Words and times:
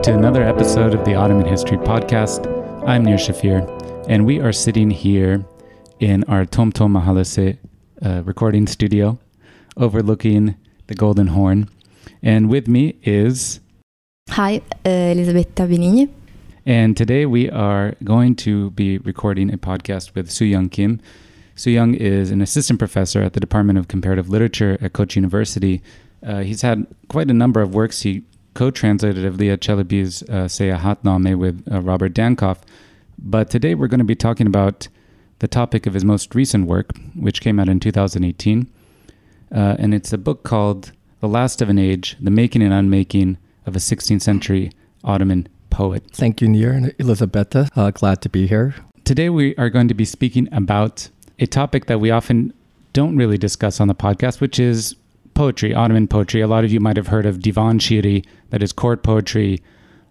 Welcome 0.00 0.14
to 0.14 0.28
another 0.28 0.42
episode 0.42 0.94
of 0.94 1.04
the 1.04 1.14
Ottoman 1.14 1.44
History 1.44 1.76
Podcast. 1.76 2.46
I'm 2.88 3.04
Nir 3.04 3.18
Shafir, 3.18 3.60
and 4.08 4.24
we 4.24 4.40
are 4.40 4.50
sitting 4.50 4.88
here 4.88 5.44
in 5.98 6.24
our 6.24 6.46
Tomtom 6.46 6.92
Mahallesi 6.92 7.58
uh, 8.02 8.22
recording 8.22 8.66
studio 8.66 9.18
overlooking 9.76 10.56
the 10.86 10.94
Golden 10.94 11.26
Horn. 11.26 11.68
And 12.22 12.48
with 12.48 12.66
me 12.66 12.96
is. 13.02 13.60
Hi, 14.30 14.62
uh, 14.86 14.88
Elisabetta 14.88 15.64
Benigni. 15.64 16.08
And 16.64 16.96
today 16.96 17.26
we 17.26 17.50
are 17.50 17.94
going 18.02 18.36
to 18.36 18.70
be 18.70 18.96
recording 18.96 19.52
a 19.52 19.58
podcast 19.58 20.14
with 20.14 20.30
Sooyong 20.30 20.72
Kim. 20.72 20.98
Sooyong 21.56 21.94
is 21.94 22.30
an 22.30 22.40
assistant 22.40 22.78
professor 22.78 23.20
at 23.20 23.34
the 23.34 23.40
Department 23.40 23.78
of 23.78 23.88
Comparative 23.88 24.30
Literature 24.30 24.78
at 24.80 24.94
Koç 24.94 25.14
University. 25.14 25.82
Uh, 26.26 26.38
he's 26.38 26.62
had 26.62 26.86
quite 27.08 27.30
a 27.30 27.34
number 27.34 27.60
of 27.60 27.74
works. 27.74 28.00
He 28.00 28.24
co-translated 28.54 29.24
Evliya 29.24 29.56
Chelebi's 29.58 30.22
uh, 30.24 30.46
Seyahatname 30.46 31.36
with 31.36 31.64
uh, 31.70 31.80
Robert 31.80 32.14
Dankoff. 32.14 32.58
But 33.18 33.50
today 33.50 33.74
we're 33.74 33.88
going 33.88 33.98
to 33.98 34.04
be 34.04 34.14
talking 34.14 34.46
about 34.46 34.88
the 35.40 35.48
topic 35.48 35.86
of 35.86 35.94
his 35.94 36.04
most 36.04 36.34
recent 36.34 36.66
work, 36.66 36.90
which 37.14 37.40
came 37.40 37.58
out 37.58 37.68
in 37.68 37.80
2018. 37.80 38.66
Uh, 39.52 39.76
and 39.78 39.94
it's 39.94 40.12
a 40.12 40.18
book 40.18 40.42
called 40.42 40.92
The 41.20 41.28
Last 41.28 41.60
of 41.60 41.68
an 41.68 41.78
Age, 41.78 42.16
The 42.20 42.30
Making 42.30 42.62
and 42.62 42.72
Unmaking 42.72 43.38
of 43.66 43.76
a 43.76 43.78
16th 43.78 44.22
Century 44.22 44.70
Ottoman 45.04 45.48
Poet. 45.70 46.04
Thank 46.12 46.40
you, 46.40 46.48
Nir 46.48 46.72
and 46.72 46.94
Elisabetta. 46.98 47.68
Uh, 47.74 47.90
glad 47.90 48.22
to 48.22 48.28
be 48.28 48.46
here. 48.46 48.74
Today 49.04 49.28
we 49.28 49.56
are 49.56 49.70
going 49.70 49.88
to 49.88 49.94
be 49.94 50.04
speaking 50.04 50.48
about 50.52 51.08
a 51.38 51.46
topic 51.46 51.86
that 51.86 52.00
we 52.00 52.10
often 52.10 52.52
don't 52.92 53.16
really 53.16 53.38
discuss 53.38 53.80
on 53.80 53.88
the 53.88 53.94
podcast, 53.94 54.40
which 54.40 54.58
is 54.58 54.96
poetry, 55.34 55.74
Ottoman 55.74 56.08
poetry. 56.08 56.40
A 56.40 56.46
lot 56.46 56.64
of 56.64 56.72
you 56.72 56.80
might 56.80 56.96
have 56.96 57.08
heard 57.08 57.26
of 57.26 57.40
divan 57.40 57.78
shiri, 57.78 58.24
that 58.50 58.62
is 58.62 58.72
court 58.72 59.02
poetry, 59.02 59.62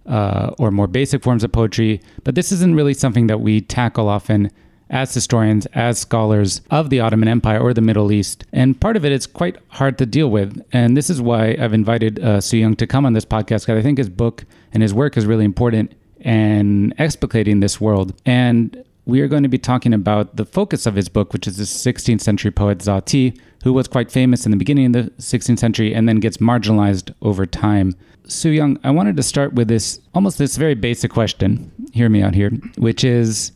uh, 0.05 0.51
or 0.57 0.71
more 0.71 0.87
basic 0.87 1.23
forms 1.23 1.43
of 1.43 1.51
poetry. 1.51 2.01
But 2.23 2.35
this 2.35 2.51
isn't 2.51 2.75
really 2.75 2.93
something 2.93 3.27
that 3.27 3.41
we 3.41 3.61
tackle 3.61 4.09
often 4.09 4.51
as 4.89 5.13
historians, 5.13 5.67
as 5.67 5.99
scholars 5.99 6.61
of 6.71 6.89
the 6.89 6.99
Ottoman 6.99 7.29
Empire 7.29 7.59
or 7.59 7.73
the 7.73 7.81
Middle 7.81 8.11
East. 8.11 8.43
And 8.51 8.79
part 8.79 8.97
of 8.97 9.05
it 9.05 9.11
is 9.11 9.27
quite 9.27 9.57
hard 9.67 9.99
to 9.99 10.05
deal 10.05 10.31
with. 10.31 10.65
And 10.71 10.97
this 10.97 11.11
is 11.11 11.21
why 11.21 11.55
I've 11.59 11.73
invited 11.73 12.19
uh, 12.19 12.37
Sooyong 12.39 12.75
to 12.79 12.87
come 12.87 13.05
on 13.05 13.13
this 13.13 13.25
podcast, 13.25 13.67
because 13.67 13.77
I 13.77 13.83
think 13.83 13.99
his 13.99 14.09
book 14.09 14.45
and 14.73 14.81
his 14.81 14.93
work 14.93 15.15
is 15.15 15.27
really 15.27 15.45
important 15.45 15.93
in 16.21 16.93
explicating 16.97 17.61
this 17.61 17.79
world. 17.79 18.19
And 18.25 18.83
we 19.05 19.21
are 19.21 19.27
going 19.27 19.43
to 19.43 19.49
be 19.49 19.57
talking 19.57 19.93
about 19.93 20.35
the 20.35 20.45
focus 20.45 20.85
of 20.85 20.95
his 20.95 21.09
book, 21.09 21.33
which 21.33 21.47
is 21.47 21.57
the 21.57 21.63
16th 21.63 22.21
century 22.21 22.51
poet 22.51 22.79
Zati, 22.79 23.39
who 23.63 23.73
was 23.73 23.87
quite 23.87 24.11
famous 24.11 24.45
in 24.45 24.51
the 24.51 24.57
beginning 24.57 24.85
of 24.87 24.93
the 24.93 25.11
16th 25.21 25.59
century 25.59 25.93
and 25.93 26.07
then 26.07 26.17
gets 26.17 26.37
marginalized 26.37 27.13
over 27.21 27.45
time. 27.45 27.95
Sooyong, 28.27 28.77
I 28.83 28.91
wanted 28.91 29.17
to 29.17 29.23
start 29.23 29.53
with 29.53 29.67
this 29.67 29.99
almost 30.13 30.37
this 30.37 30.55
very 30.55 30.75
basic 30.75 31.11
question. 31.11 31.71
Hear 31.93 32.09
me 32.09 32.21
out 32.21 32.35
here, 32.35 32.51
which 32.77 33.03
is 33.03 33.51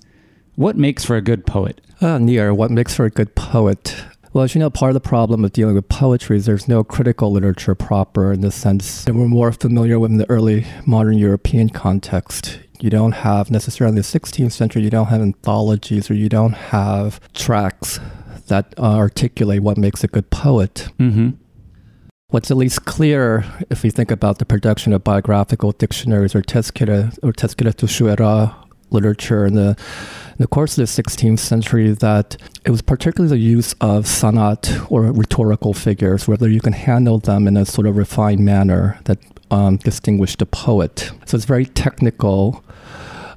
what 0.56 0.76
makes 0.76 1.06
for 1.06 1.16
a 1.16 1.22
good 1.22 1.46
poet? 1.46 1.80
Uh, 2.02 2.18
Nir, 2.18 2.54
what 2.54 2.72
makes 2.72 2.96
for 2.96 3.06
a 3.06 3.10
good 3.10 3.36
poet? 3.36 3.96
Well, 4.34 4.44
as 4.44 4.56
you 4.56 4.60
know, 4.60 4.72
part 4.72 4.90
of 4.90 4.96
the 4.96 5.00
problem 5.08 5.46
of 5.46 5.54
dealing 5.54 5.76
with 5.76 5.88
poetry 5.90 6.38
is 6.38 6.48
there's 6.48 6.68
no 6.68 6.84
critical 6.84 7.32
literature 7.32 7.76
proper 7.76 8.34
in 8.34 8.42
the 8.42 8.52
sense 8.52 9.06
that 9.06 9.14
we're 9.14 9.28
more 9.28 9.52
familiar 9.52 10.00
with 10.00 10.10
in 10.10 10.18
the 10.18 10.30
early 10.30 10.66
modern 10.88 11.20
European 11.20 11.70
context. 11.70 12.60
You 12.84 12.90
don't 12.90 13.14
have 13.14 13.50
necessarily 13.50 13.92
in 13.92 13.96
the 13.96 14.02
16th 14.02 14.52
century, 14.52 14.82
you 14.82 14.90
don't 14.90 15.06
have 15.06 15.22
anthologies 15.22 16.12
or 16.12 16.16
you 16.16 16.28
don't 16.28 16.52
have 16.52 17.22
tracts 17.32 18.02
that 18.48 18.74
uh, 18.78 18.98
articulate 18.98 19.64
what 19.64 19.78
makes 19.78 20.04
a 20.04 20.08
good 20.10 20.30
poet. 20.32 20.90
Mm-hmm. 21.00 21.30
What's 22.28 22.52
at 22.52 22.58
least 22.58 22.84
clear, 22.84 23.46
if 23.70 23.84
we 23.84 23.90
think 23.90 24.12
about 24.12 24.40
the 24.40 24.46
production 24.46 24.92
of 24.92 25.02
biographical 25.02 25.72
dictionaries 25.72 26.36
or 26.36 26.42
tezkira 26.42 27.18
or 27.24 27.32
tezkira 27.32 27.74
to 27.76 27.86
shu'ara 27.86 28.54
literature 28.90 29.46
in 29.46 29.54
the, 29.54 29.78
in 30.32 30.40
the 30.40 30.48
course 30.48 30.78
of 30.78 30.86
the 30.86 31.02
16th 31.02 31.40
century, 31.40 31.92
that 31.92 32.36
it 32.66 32.72
was 32.72 32.82
particularly 32.82 33.30
the 33.30 33.42
use 33.42 33.72
of 33.80 34.04
sanat 34.04 34.92
or 34.92 35.04
rhetorical 35.04 35.74
figures, 35.74 36.28
whether 36.28 36.50
you 36.50 36.60
can 36.60 36.74
handle 36.74 37.18
them 37.18 37.48
in 37.48 37.56
a 37.56 37.66
sort 37.66 37.88
of 37.88 37.96
refined 37.96 38.42
manner 38.42 39.00
that 39.06 39.20
um, 39.54 39.78
distinguished 39.78 40.42
a 40.42 40.46
poet. 40.46 41.12
So 41.26 41.36
it's 41.38 41.46
very 41.46 41.66
technical. 41.66 42.64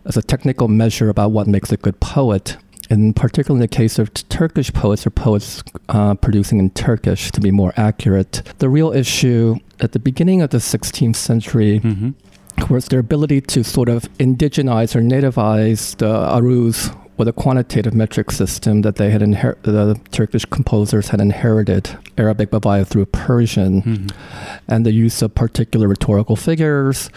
It's 0.06 0.16
a 0.16 0.22
technical 0.22 0.68
measure 0.68 1.08
about 1.08 1.30
what 1.32 1.46
makes 1.46 1.70
a 1.72 1.76
good 1.76 1.98
poet 2.00 2.56
in 2.88 3.12
particular 3.12 3.56
in 3.56 3.60
the 3.60 3.68
case 3.68 3.98
of 3.98 4.12
Turkish 4.28 4.72
poets 4.72 5.06
or 5.06 5.10
poets 5.10 5.62
uh, 5.88 6.14
producing 6.14 6.58
in 6.60 6.70
Turkish, 6.70 7.32
to 7.32 7.40
be 7.40 7.50
more 7.50 7.72
accurate, 7.76 8.42
the 8.58 8.68
real 8.68 8.92
issue 8.92 9.56
at 9.80 9.90
the 9.92 9.98
beginning 9.98 10.40
of 10.40 10.50
the 10.50 10.58
16th 10.58 11.16
century 11.16 11.80
Mm-hmm. 11.80 12.72
was 12.72 12.86
their 12.86 13.00
ability 13.00 13.40
to 13.40 13.62
sort 13.64 13.88
of 13.88 14.04
indigenize 14.18 14.94
or 14.96 15.00
nativize 15.00 15.96
the 15.96 16.06
aruz 16.36 16.94
or 17.18 17.26
a 17.28 17.32
quantitative 17.32 17.94
metric 17.94 18.30
system 18.30 18.82
that 18.82 18.96
they 18.96 19.10
had 19.10 19.22
inher- 19.22 19.60
the 19.62 19.98
Turkish 20.10 20.44
composers 20.44 21.08
had 21.08 21.20
inherited 21.20 21.96
Arabic 22.18 22.50
Bavaya 22.50 22.86
through 22.86 23.06
Persian 23.06 23.82
Mm-hmm. 23.82 24.08
and 24.68 24.84
the 24.84 24.92
use 24.92 25.22
of 25.22 25.34
particular 25.34 25.88
rhetorical 25.88 26.36
figures, 26.36 27.08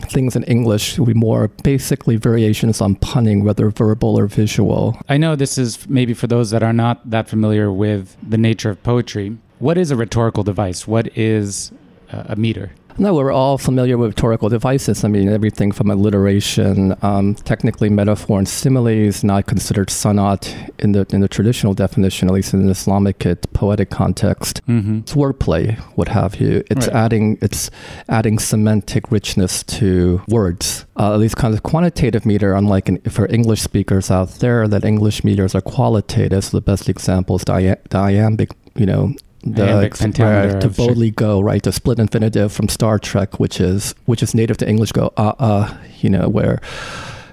things 0.00 0.36
in 0.36 0.42
English 0.44 0.98
would 0.98 1.06
be 1.06 1.14
more 1.14 1.48
basically 1.62 2.16
variations 2.16 2.80
on 2.80 2.96
punning, 2.96 3.44
whether 3.44 3.70
verbal 3.70 4.18
or 4.18 4.26
visual. 4.26 4.98
I 5.08 5.16
know 5.16 5.36
this 5.36 5.58
is 5.58 5.88
maybe 5.88 6.14
for 6.14 6.26
those 6.26 6.50
that 6.50 6.62
are 6.62 6.72
not 6.72 7.08
that 7.10 7.28
familiar 7.28 7.72
with 7.72 8.16
the 8.28 8.38
nature 8.38 8.70
of 8.70 8.82
poetry. 8.82 9.36
What 9.58 9.78
is 9.78 9.90
a 9.90 9.96
rhetorical 9.96 10.42
device? 10.42 10.86
What 10.86 11.16
is 11.16 11.72
a 12.10 12.36
meter? 12.36 12.72
No, 12.98 13.14
we're 13.14 13.30
all 13.32 13.58
familiar 13.58 13.98
with 13.98 14.10
rhetorical 14.12 14.48
devices. 14.48 15.04
I 15.04 15.08
mean, 15.08 15.28
everything 15.28 15.70
from 15.70 15.90
alliteration, 15.90 16.96
um, 17.02 17.34
technically 17.34 17.90
metaphor 17.90 18.38
and 18.38 18.48
simile 18.48 18.86
is 18.88 19.22
not 19.22 19.46
considered 19.46 19.88
sanat 19.88 20.54
in 20.78 20.92
the 20.92 21.06
in 21.10 21.20
the 21.20 21.28
traditional 21.28 21.74
definition, 21.74 22.28
at 22.28 22.34
least 22.34 22.54
in 22.54 22.64
the 22.64 22.70
Islamic 22.70 23.18
poetic 23.52 23.90
context. 23.90 24.62
Mm-hmm. 24.66 24.98
It's 25.00 25.12
wordplay, 25.12 25.78
what 25.96 26.08
have 26.08 26.36
you. 26.40 26.62
It's 26.70 26.86
Right. 26.86 26.96
adding 26.96 27.38
it's 27.42 27.70
adding 28.08 28.38
semantic 28.38 29.12
richness 29.12 29.62
to 29.78 30.22
words. 30.28 30.86
Uh, 30.98 31.12
at 31.12 31.20
least 31.20 31.36
kind 31.36 31.52
of 31.52 31.62
quantitative 31.62 32.24
meter, 32.24 32.54
unlike 32.54 32.88
in, 32.88 32.98
for 33.10 33.26
English 33.30 33.60
speakers 33.60 34.10
out 34.10 34.30
there, 34.40 34.66
that 34.68 34.84
English 34.84 35.22
meters 35.22 35.54
are 35.54 35.60
qualitative. 35.60 36.44
So 36.44 36.56
the 36.56 36.62
best 36.62 36.88
example 36.88 37.36
is 37.36 37.44
dia- 37.44 37.76
iambic, 37.92 38.50
you 38.74 38.86
know. 38.86 39.12
The, 39.46 39.90
pentameter 39.98 40.60
to 40.60 40.68
boldly 40.68 41.10
go 41.10 41.40
right 41.40 41.62
the 41.62 41.72
split 41.72 41.98
infinitive 41.98 42.52
from 42.52 42.68
Star 42.68 42.98
Trek, 42.98 43.38
which 43.38 43.60
is 43.60 43.94
which 44.06 44.22
is 44.22 44.34
native 44.34 44.56
to 44.58 44.68
English. 44.68 44.92
Go 44.92 45.12
uh 45.16 45.34
uh, 45.38 45.76
you 46.00 46.10
know 46.10 46.28
where 46.28 46.60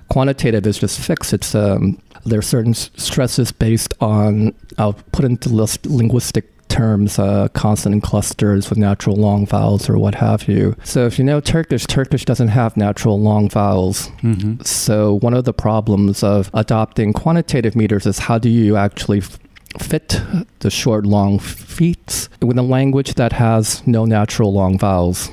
quantitative 0.09 0.67
is 0.67 0.77
just 0.77 0.99
fixed. 0.99 1.33
It's 1.33 1.55
um, 1.55 1.99
there 2.25 2.39
are 2.39 2.43
certain 2.43 2.73
stresses 2.73 3.51
based 3.51 3.93
on 3.99 4.53
I'll 4.77 4.93
put 5.11 5.25
into 5.25 5.49
lis- 5.49 5.83
linguistic 5.85 6.49
terms 6.73 7.19
uh, 7.19 7.47
consonant 7.49 8.01
clusters 8.01 8.69
with 8.69 8.79
natural 8.79 9.15
long 9.15 9.45
vowels 9.45 9.89
or 9.89 9.97
what 9.97 10.15
have 10.15 10.47
you. 10.47 10.75
So 10.83 11.05
if 11.05 11.19
you 11.19 11.25
know 11.25 11.39
Turkish, 11.39 11.85
Turkish 11.85 12.25
doesn't 12.25 12.47
have 12.47 12.75
natural 12.75 13.19
long 13.19 13.47
vowels. 13.49 14.09
Mm-hmm. 14.21 14.63
So 14.63 15.19
one 15.19 15.35
of 15.35 15.45
the 15.45 15.53
problems 15.53 16.23
of 16.23 16.49
adopting 16.53 17.13
quantitative 17.13 17.75
meters 17.75 18.05
is 18.07 18.19
how 18.19 18.39
do 18.39 18.49
you 18.49 18.75
actually 18.75 19.19
f- 19.19 19.37
fit 19.79 20.21
the 20.59 20.69
short 20.69 21.05
long 21.05 21.39
feet 21.39 22.29
with 22.41 22.57
a 22.57 22.61
language 22.63 23.13
that 23.15 23.33
has 23.33 23.85
no 23.87 24.05
natural 24.05 24.53
long 24.53 24.77
vowels. 24.77 25.29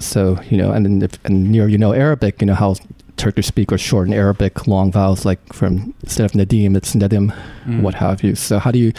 So 0.00 0.38
you 0.50 0.56
know, 0.56 0.72
and 0.72 0.84
then 0.84 1.02
if, 1.02 1.12
and 1.24 1.50
Nir 1.52 1.68
you 1.68 1.78
know 1.78 1.92
Arabic, 1.92 2.40
you 2.40 2.46
know 2.46 2.54
how 2.54 2.74
Turkish 3.16 3.46
speakers 3.46 3.80
shorten 3.80 4.12
Arabic 4.12 4.66
long 4.66 4.90
vowels 4.90 5.24
like 5.24 5.52
from 5.52 5.94
instead 6.02 6.24
of 6.24 6.32
nadim, 6.32 6.76
it's 6.76 6.94
nadim, 6.96 7.32
Mm. 7.64 7.80
what 7.82 7.94
have 7.94 8.22
you. 8.22 8.34
So 8.34 8.58
how 8.58 8.70
do 8.72 8.78
you? 8.78 8.92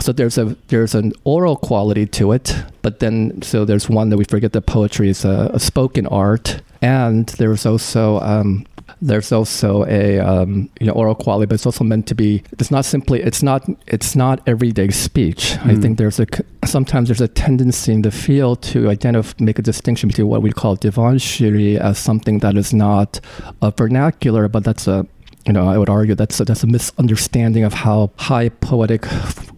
So 0.00 0.12
there's 0.12 0.36
a 0.36 0.56
there's 0.68 0.94
an 0.94 1.12
oral 1.24 1.56
quality 1.56 2.06
to 2.06 2.32
it, 2.32 2.56
but 2.82 2.98
then 2.98 3.40
so 3.42 3.64
there's 3.64 3.88
one 3.88 4.10
that 4.10 4.16
we 4.18 4.24
forget 4.24 4.52
that 4.52 4.62
poetry 4.66 5.08
is 5.08 5.24
a, 5.24 5.50
a 5.54 5.60
spoken 5.60 6.06
art, 6.08 6.60
and 6.82 7.26
there's 7.38 7.64
also 7.64 8.18
um, 8.20 8.66
there's 9.02 9.32
also 9.32 9.84
a 9.86 10.20
um, 10.20 10.70
you 10.80 10.86
know 10.86 10.92
oral 10.92 11.14
quality, 11.16 11.46
but 11.46 11.54
it's 11.54 11.66
also 11.66 11.84
meant 11.84 12.06
to 12.06 12.14
be. 12.14 12.42
It's 12.58 12.70
not 12.70 12.84
simply. 12.84 13.20
It's 13.20 13.42
not. 13.42 13.68
It's 13.88 14.14
not 14.16 14.40
everyday 14.46 14.88
speech. 14.90 15.56
I 15.64 15.74
Mm. 15.74 15.82
think 15.82 15.98
there's 15.98 16.20
a 16.20 16.26
sometimes 16.64 17.08
there's 17.08 17.20
a 17.20 17.28
tendency 17.28 17.92
in 17.92 18.02
the 18.02 18.10
field 18.12 18.62
to 18.72 18.88
identify 18.88 19.34
make 19.40 19.58
a 19.58 19.62
distinction 19.62 20.08
between 20.08 20.28
what 20.28 20.40
we 20.42 20.52
call 20.52 20.76
divan 20.76 21.16
shiri 21.18 21.76
as 21.78 21.98
something 21.98 22.38
that 22.40 22.56
is 22.56 22.72
not 22.72 23.20
a 23.60 23.70
vernacular, 23.72 24.48
but 24.48 24.62
that's 24.64 24.86
a 24.86 25.04
you 25.46 25.52
know 25.52 25.66
I 25.68 25.76
would 25.78 25.90
argue 25.90 26.14
that's 26.14 26.38
a, 26.40 26.44
that's 26.44 26.62
a 26.62 26.68
misunderstanding 26.68 27.64
of 27.64 27.74
how 27.74 28.10
high 28.18 28.48
poetic. 28.48 29.04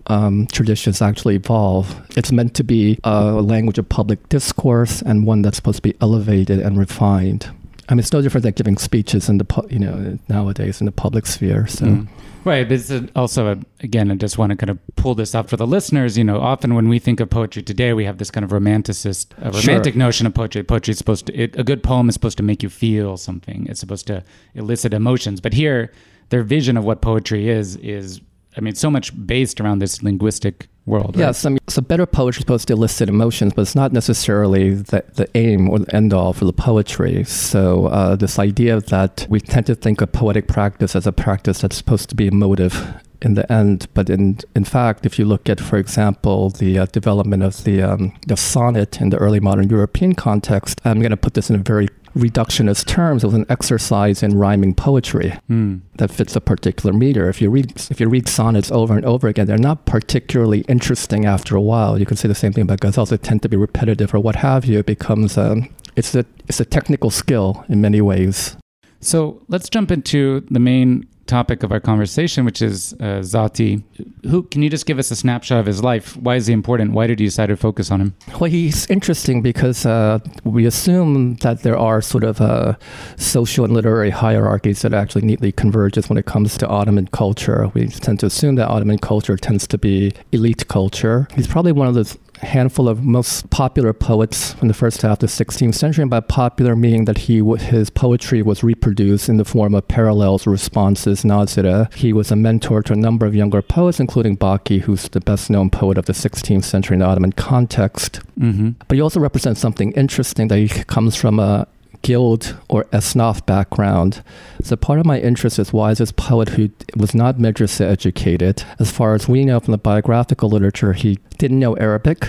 Um, 0.06 0.46
traditions 0.52 1.00
actually 1.00 1.36
evolve. 1.36 1.86
It's 2.14 2.30
meant 2.30 2.52
to 2.56 2.62
be 2.62 2.98
a 3.04 3.40
language 3.40 3.78
of 3.78 3.88
public 3.88 4.28
discourse 4.28 5.00
and 5.00 5.26
one 5.26 5.40
that's 5.40 5.56
supposed 5.56 5.76
to 5.76 5.82
be 5.82 5.94
elevated 6.02 6.58
and 6.60 6.76
refined 6.78 7.48
I 7.88 7.94
mean, 7.94 8.00
it's 8.00 8.12
no 8.12 8.22
different 8.22 8.42
than 8.42 8.52
giving 8.54 8.76
speeches 8.78 9.28
in 9.28 9.38
the 9.38 9.44
pu- 9.44 9.66
you 9.70 9.78
know 9.78 10.18
nowadays 10.28 10.80
in 10.80 10.86
the 10.86 10.92
public 10.92 11.26
sphere. 11.26 11.66
So. 11.66 11.86
Mm. 11.86 12.08
Right. 12.44 12.68
This 12.68 12.90
is 12.90 13.08
also, 13.16 13.52
a, 13.52 13.58
again, 13.80 14.10
I 14.10 14.16
just 14.16 14.36
want 14.36 14.50
to 14.50 14.56
kind 14.56 14.68
of 14.68 14.78
pull 14.96 15.14
this 15.14 15.34
up 15.34 15.48
for 15.48 15.56
the 15.56 15.66
listeners. 15.66 16.18
You 16.18 16.24
know, 16.24 16.40
often 16.40 16.74
when 16.74 16.90
we 16.90 16.98
think 16.98 17.20
of 17.20 17.30
poetry 17.30 17.62
today, 17.62 17.94
we 17.94 18.04
have 18.04 18.18
this 18.18 18.30
kind 18.30 18.44
of 18.44 18.50
romanticist, 18.50 19.32
romantic 19.38 19.94
Sure. 19.94 19.98
notion 19.98 20.26
of 20.26 20.34
poetry. 20.34 20.62
Poetry 20.62 20.92
is 20.92 20.98
supposed 20.98 21.24
to, 21.26 21.34
it, 21.34 21.58
a 21.58 21.64
good 21.64 21.82
poem 21.82 22.06
is 22.10 22.14
supposed 22.14 22.36
to 22.36 22.42
make 22.42 22.62
you 22.62 22.68
feel 22.68 23.16
something. 23.16 23.66
It's 23.70 23.80
supposed 23.80 24.06
to 24.08 24.22
elicit 24.54 24.92
emotions. 24.92 25.40
But 25.40 25.54
here, 25.54 25.90
their 26.28 26.42
vision 26.42 26.76
of 26.76 26.84
what 26.84 27.00
poetry 27.00 27.48
is, 27.48 27.76
is, 27.76 28.20
I 28.56 28.60
mean, 28.60 28.74
so 28.74 28.90
much 28.90 29.12
based 29.26 29.60
around 29.60 29.80
this 29.80 30.02
linguistic 30.02 30.68
world. 30.86 31.16
right? 31.16 31.26
Yes, 31.26 31.44
I 31.44 31.50
mean, 31.50 31.58
so 31.68 31.82
better 31.82 32.06
poetry 32.06 32.38
is 32.40 32.42
supposed 32.42 32.68
to 32.68 32.74
elicit 32.74 33.08
emotions, 33.08 33.52
but 33.54 33.62
it's 33.62 33.74
not 33.74 33.92
necessarily 33.92 34.74
the, 34.74 35.04
the 35.14 35.28
aim 35.36 35.68
or 35.70 35.80
the 35.80 35.94
end 35.94 36.12
all 36.12 36.32
for 36.32 36.44
the 36.44 36.52
poetry. 36.52 37.24
So, 37.24 37.86
uh, 37.86 38.16
this 38.16 38.38
idea 38.38 38.80
that 38.80 39.26
we 39.28 39.40
tend 39.40 39.66
to 39.66 39.74
think 39.74 40.00
of 40.00 40.12
poetic 40.12 40.46
practice 40.46 40.94
as 40.94 41.06
a 41.06 41.12
practice 41.12 41.60
that's 41.60 41.76
supposed 41.76 42.08
to 42.10 42.14
be 42.14 42.26
emotive 42.26 42.94
in 43.22 43.34
the 43.34 43.50
end, 43.52 43.86
but 43.94 44.10
in 44.10 44.38
in 44.54 44.64
fact, 44.64 45.06
if 45.06 45.18
you 45.18 45.24
look 45.24 45.48
at, 45.48 45.60
for 45.60 45.76
example, 45.78 46.50
the 46.50 46.78
uh, 46.78 46.86
development 46.86 47.42
of 47.42 47.64
the 47.64 47.82
um, 47.82 48.12
the 48.26 48.36
sonnet 48.36 49.00
in 49.00 49.10
the 49.10 49.16
early 49.18 49.40
modern 49.40 49.68
European 49.68 50.14
context, 50.14 50.80
I'm 50.84 51.00
going 51.00 51.10
to 51.10 51.16
put 51.16 51.34
this 51.34 51.50
in 51.50 51.56
a 51.56 51.62
very 51.62 51.88
reductionist 52.16 52.86
terms. 52.86 53.24
It 53.24 53.26
was 53.26 53.34
an 53.34 53.46
exercise 53.48 54.22
in 54.22 54.38
rhyming 54.38 54.74
poetry 54.74 55.32
Mm. 55.50 55.80
that 55.96 56.10
fits 56.12 56.36
a 56.36 56.40
particular 56.40 56.92
meter. 56.96 57.28
If 57.28 57.40
you 57.42 57.50
read 57.50 57.72
if 57.90 58.00
you 58.00 58.08
read 58.08 58.28
sonnets 58.28 58.70
over 58.70 58.96
and 58.96 59.04
over 59.04 59.26
again, 59.28 59.46
they're 59.46 59.58
not 59.58 59.84
particularly 59.84 60.60
interesting 60.68 61.24
after 61.26 61.56
a 61.56 61.60
while. 61.60 61.98
You 61.98 62.06
can 62.06 62.16
say 62.16 62.28
the 62.28 62.34
same 62.34 62.52
thing 62.52 62.62
about 62.62 62.80
ghazals; 62.80 63.08
they 63.10 63.16
tend 63.16 63.42
to 63.42 63.48
be 63.48 63.56
repetitive 63.56 64.14
or 64.14 64.20
what 64.20 64.36
have 64.36 64.64
you. 64.64 64.78
It 64.80 64.86
becomes 64.86 65.36
um, 65.38 65.68
it's 65.96 66.14
a 66.14 66.24
it's 66.48 66.60
a 66.60 66.64
technical 66.64 67.10
skill 67.10 67.64
in 67.68 67.80
many 67.80 68.00
ways. 68.00 68.56
So 69.00 69.42
let's 69.48 69.68
jump 69.68 69.90
into 69.90 70.46
the 70.50 70.60
main 70.60 71.06
topic 71.26 71.62
of 71.62 71.72
our 71.72 71.80
conversation, 71.80 72.44
which 72.44 72.62
is 72.62 72.92
uh, 72.94 73.20
Zati. 73.20 73.82
Who 74.24 74.42
can 74.44 74.62
you 74.62 74.70
just 74.70 74.86
give 74.86 74.98
us 74.98 75.10
a 75.10 75.16
snapshot 75.16 75.60
of 75.60 75.66
his 75.66 75.82
life? 75.82 76.16
Why 76.16 76.36
is 76.36 76.46
he 76.46 76.52
important? 76.52 76.92
Why 76.92 77.06
did 77.06 77.20
you 77.20 77.26
decide 77.26 77.46
to 77.46 77.56
focus 77.56 77.90
on 77.90 78.00
him? 78.00 78.14
Well, 78.40 78.50
he's 78.50 78.86
interesting 78.90 79.42
because 79.42 79.86
uh, 79.86 80.18
we 80.44 80.66
assume 80.66 81.36
that 81.36 81.62
there 81.62 81.78
are 81.78 82.00
sort 82.00 82.24
of 82.24 82.40
uh, 82.40 82.74
social 83.16 83.64
and 83.64 83.74
literary 83.74 84.10
hierarchies 84.10 84.82
that 84.82 84.94
actually 84.94 85.22
neatly 85.22 85.52
converges 85.52 86.08
when 86.08 86.18
it 86.18 86.26
comes 86.26 86.56
to 86.58 86.68
Ottoman 86.68 87.08
culture. 87.08 87.70
We 87.74 87.88
tend 87.88 88.20
to 88.20 88.26
assume 88.26 88.56
that 88.56 88.68
Ottoman 88.68 88.98
culture 88.98 89.36
tends 89.36 89.66
to 89.68 89.78
be 89.78 90.12
elite 90.32 90.68
culture. 90.68 91.28
He's 91.34 91.46
probably 91.46 91.72
one 91.72 91.88
of 91.88 91.94
the 91.94 92.16
handful 92.44 92.88
of 92.88 93.02
most 93.02 93.50
popular 93.50 93.92
poets 93.92 94.54
in 94.62 94.68
the 94.68 94.74
first 94.74 95.02
half 95.02 95.12
of 95.12 95.18
the 95.20 95.26
16th 95.26 95.74
century, 95.74 96.02
and 96.02 96.10
by 96.10 96.20
popular 96.20 96.76
meaning 96.76 97.04
that 97.06 97.18
he 97.18 97.42
his 97.58 97.90
poetry 97.90 98.42
was 98.42 98.62
reproduced 98.62 99.28
in 99.28 99.36
the 99.36 99.44
form 99.44 99.74
of 99.74 99.86
parallels, 99.88 100.46
responses, 100.46 101.22
nazira. 101.22 101.92
He 101.94 102.12
was 102.12 102.30
a 102.30 102.36
mentor 102.36 102.82
to 102.82 102.92
a 102.92 102.96
number 102.96 103.26
of 103.26 103.34
younger 103.34 103.62
poets, 103.62 104.00
including 104.00 104.36
Baki, 104.36 104.80
who's 104.80 105.08
the 105.08 105.20
best 105.20 105.50
known 105.50 105.70
poet 105.70 105.98
of 105.98 106.06
the 106.06 106.12
16th 106.12 106.64
century 106.64 106.94
in 106.94 107.00
the 107.00 107.06
Ottoman 107.06 107.32
context. 107.32 108.20
Mm-hmm. 108.38 108.70
But 108.86 108.94
he 108.94 109.00
also 109.00 109.20
represents 109.20 109.60
something 109.60 109.92
interesting 109.92 110.48
that 110.48 110.58
he 110.58 110.68
comes 110.68 111.16
from 111.16 111.38
a 111.38 111.66
guild 112.04 112.56
or 112.68 112.84
esnaf 112.92 113.44
background. 113.46 114.22
So 114.62 114.76
part 114.76 115.00
of 115.00 115.06
my 115.06 115.18
interest 115.18 115.58
is 115.58 115.72
why 115.72 115.90
is 115.90 115.98
this 115.98 116.12
poet 116.12 116.50
who 116.50 116.70
was 116.96 117.14
not 117.14 117.38
madrasa 117.38 117.80
educated? 117.80 118.62
As 118.78 118.92
far 118.92 119.14
as 119.14 119.26
we 119.26 119.44
know 119.44 119.58
from 119.58 119.72
the 119.72 119.78
biographical 119.78 120.48
literature, 120.48 120.92
he 120.92 121.18
didn't 121.38 121.58
know 121.58 121.76
Arabic. 121.78 122.20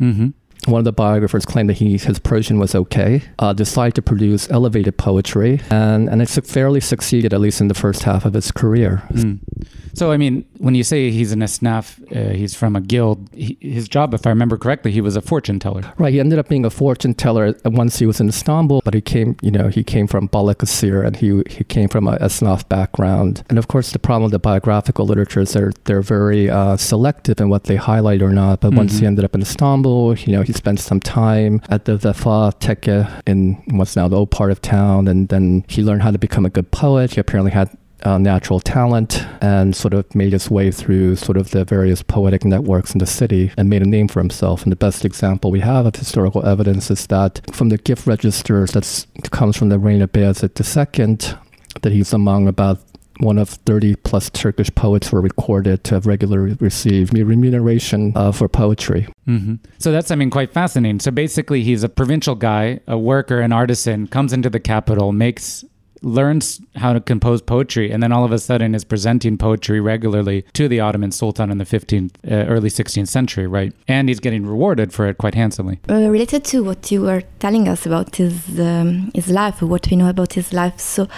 Mm-hmm. 0.00 0.28
One 0.70 0.78
of 0.78 0.84
the 0.84 0.92
biographers 0.92 1.44
claimed 1.44 1.68
that 1.68 1.74
he, 1.74 1.98
his 1.98 2.18
Persian 2.18 2.58
was 2.58 2.74
okay, 2.74 3.22
uh, 3.38 3.52
decided 3.52 3.96
to 3.96 4.02
produce 4.02 4.48
elevated 4.50 4.96
poetry, 4.96 5.60
and, 5.68 6.08
and 6.08 6.22
it 6.22 6.30
fairly 6.30 6.80
succeeded, 6.80 7.34
at 7.34 7.40
least 7.40 7.60
in 7.60 7.68
the 7.68 7.74
first 7.74 8.04
half 8.04 8.24
of 8.24 8.32
his 8.32 8.50
career. 8.50 9.02
Mm. 9.12 9.40
So, 9.92 10.10
I 10.10 10.16
mean, 10.16 10.46
when 10.64 10.74
you 10.74 10.82
say 10.82 11.10
he's 11.10 11.32
an 11.32 11.40
esnaf, 11.40 11.84
uh, 12.16 12.32
he's 12.40 12.54
from 12.54 12.74
a 12.74 12.80
guild. 12.80 13.18
He, 13.34 13.58
his 13.60 13.86
job, 13.96 14.14
if 14.14 14.26
I 14.26 14.30
remember 14.30 14.56
correctly, 14.56 14.90
he 14.98 15.02
was 15.08 15.14
a 15.14 15.20
fortune 15.20 15.58
teller. 15.64 15.82
Right, 15.98 16.12
he 16.14 16.20
ended 16.20 16.38
up 16.38 16.48
being 16.48 16.64
a 16.64 16.70
fortune 16.70 17.12
teller 17.14 17.54
once 17.82 17.98
he 17.98 18.06
was 18.06 18.18
in 18.22 18.28
Istanbul, 18.28 18.80
but 18.84 18.94
he 18.94 19.02
came, 19.02 19.36
you 19.42 19.50
know, 19.50 19.68
he 19.68 19.82
came 19.84 20.06
from 20.06 20.28
Balıkesir 20.28 21.04
and 21.06 21.14
he 21.22 21.28
he 21.56 21.64
came 21.64 21.88
from 21.94 22.04
a 22.08 22.16
esnaf 22.18 22.60
background. 22.68 23.42
And 23.50 23.58
of 23.58 23.66
course, 23.68 23.88
the 23.92 23.98
problem 23.98 24.24
with 24.24 24.32
the 24.32 24.38
biographical 24.50 25.04
literature 25.06 25.40
is 25.40 25.52
they're 25.52 25.72
they're 25.84 26.02
very 26.18 26.48
uh, 26.50 26.76
selective 26.78 27.40
in 27.42 27.48
what 27.50 27.64
they 27.64 27.76
highlight 27.76 28.22
or 28.22 28.32
not. 28.42 28.60
But 28.60 28.72
once 28.74 28.94
Mhm. 28.94 29.00
he 29.00 29.06
ended 29.06 29.24
up 29.26 29.34
in 29.34 29.42
Istanbul, 29.42 30.16
you 30.24 30.32
know, 30.34 30.42
he 30.48 30.52
spent 30.62 30.80
some 30.80 31.00
time 31.00 31.60
at 31.68 31.84
the 31.84 31.96
Vefa 31.98 32.38
Tekke 32.64 32.98
in 33.26 33.62
what's 33.78 33.96
now 33.96 34.08
the 34.08 34.16
old 34.16 34.30
part 34.30 34.50
of 34.50 34.58
town, 34.62 35.08
and 35.08 35.28
then 35.28 35.64
he 35.68 35.82
learned 35.82 36.02
how 36.02 36.10
to 36.10 36.18
become 36.18 36.46
a 36.46 36.50
good 36.56 36.70
poet. 36.70 37.14
He 37.14 37.20
apparently 37.20 37.52
had 37.52 37.68
uh, 38.04 38.18
natural 38.18 38.60
talent 38.60 39.22
and 39.40 39.74
sort 39.74 39.94
of 39.94 40.14
made 40.14 40.32
his 40.32 40.50
way 40.50 40.70
through 40.70 41.16
sort 41.16 41.36
of 41.36 41.50
the 41.50 41.64
various 41.64 42.02
poetic 42.02 42.44
networks 42.44 42.92
in 42.92 42.98
the 42.98 43.06
city 43.06 43.52
and 43.56 43.68
made 43.68 43.82
a 43.82 43.88
name 43.88 44.08
for 44.08 44.20
himself. 44.20 44.62
And 44.62 44.72
the 44.72 44.76
best 44.76 45.04
example 45.04 45.50
we 45.50 45.60
have 45.60 45.86
of 45.86 45.96
historical 45.96 46.46
evidence 46.46 46.90
is 46.90 47.06
that 47.08 47.40
from 47.52 47.68
the 47.68 47.78
gift 47.78 48.06
registers 48.06 48.72
that 48.72 49.30
comes 49.30 49.56
from 49.56 49.68
the 49.68 49.78
reign 49.78 50.02
of 50.02 50.12
Bayezid 50.12 50.54
II, 50.58 51.38
that 51.82 51.92
he's 51.92 52.12
among 52.12 52.48
about 52.48 52.78
one 53.20 53.38
of 53.38 53.48
30 53.48 53.96
plus 53.96 54.30
Turkish 54.30 54.74
poets 54.74 55.12
were 55.12 55.20
recorded 55.20 55.84
to 55.84 55.94
have 55.94 56.06
regularly 56.06 56.56
received 56.60 57.16
remuneration 57.16 58.12
uh, 58.16 58.32
for 58.32 58.48
poetry. 58.48 59.06
Mm-hmm. 59.28 59.54
So 59.78 59.92
that's, 59.92 60.10
I 60.10 60.16
mean, 60.16 60.30
quite 60.30 60.52
fascinating. 60.52 61.00
So 61.00 61.10
basically, 61.10 61.62
he's 61.62 61.84
a 61.84 61.88
provincial 61.88 62.34
guy, 62.34 62.80
a 62.86 62.98
worker, 62.98 63.40
an 63.40 63.52
artisan, 63.52 64.08
comes 64.08 64.32
into 64.32 64.50
the 64.50 64.60
capital, 64.60 65.12
makes 65.12 65.64
learns 66.02 66.60
how 66.76 66.92
to 66.92 67.00
compose 67.00 67.40
poetry 67.42 67.90
and 67.90 68.02
then 68.02 68.12
all 68.12 68.24
of 68.24 68.32
a 68.32 68.38
sudden 68.38 68.74
is 68.74 68.84
presenting 68.84 69.38
poetry 69.38 69.80
regularly 69.80 70.44
to 70.52 70.68
the 70.68 70.80
Ottoman 70.80 71.12
Sultan 71.12 71.50
in 71.50 71.58
the 71.58 71.64
15th 71.64 72.10
uh, 72.30 72.46
early 72.46 72.68
16th 72.68 73.08
century 73.08 73.46
right 73.46 73.72
and 73.88 74.08
he's 74.08 74.20
getting 74.20 74.46
rewarded 74.46 74.92
for 74.92 75.06
it 75.06 75.18
quite 75.18 75.34
handsomely 75.34 75.78
Uh, 75.88 76.08
related 76.10 76.44
to 76.44 76.62
what 76.62 76.90
you 76.90 77.00
were 77.02 77.22
telling 77.38 77.68
us 77.68 77.86
about 77.86 78.16
his 78.16 78.34
um, 78.60 79.10
his 79.14 79.28
life, 79.28 79.62
what 79.62 79.88
we 79.90 79.96
know 79.96 80.08
about 80.08 80.32
his 80.34 80.52
life. 80.52 80.78
So, 80.78 81.08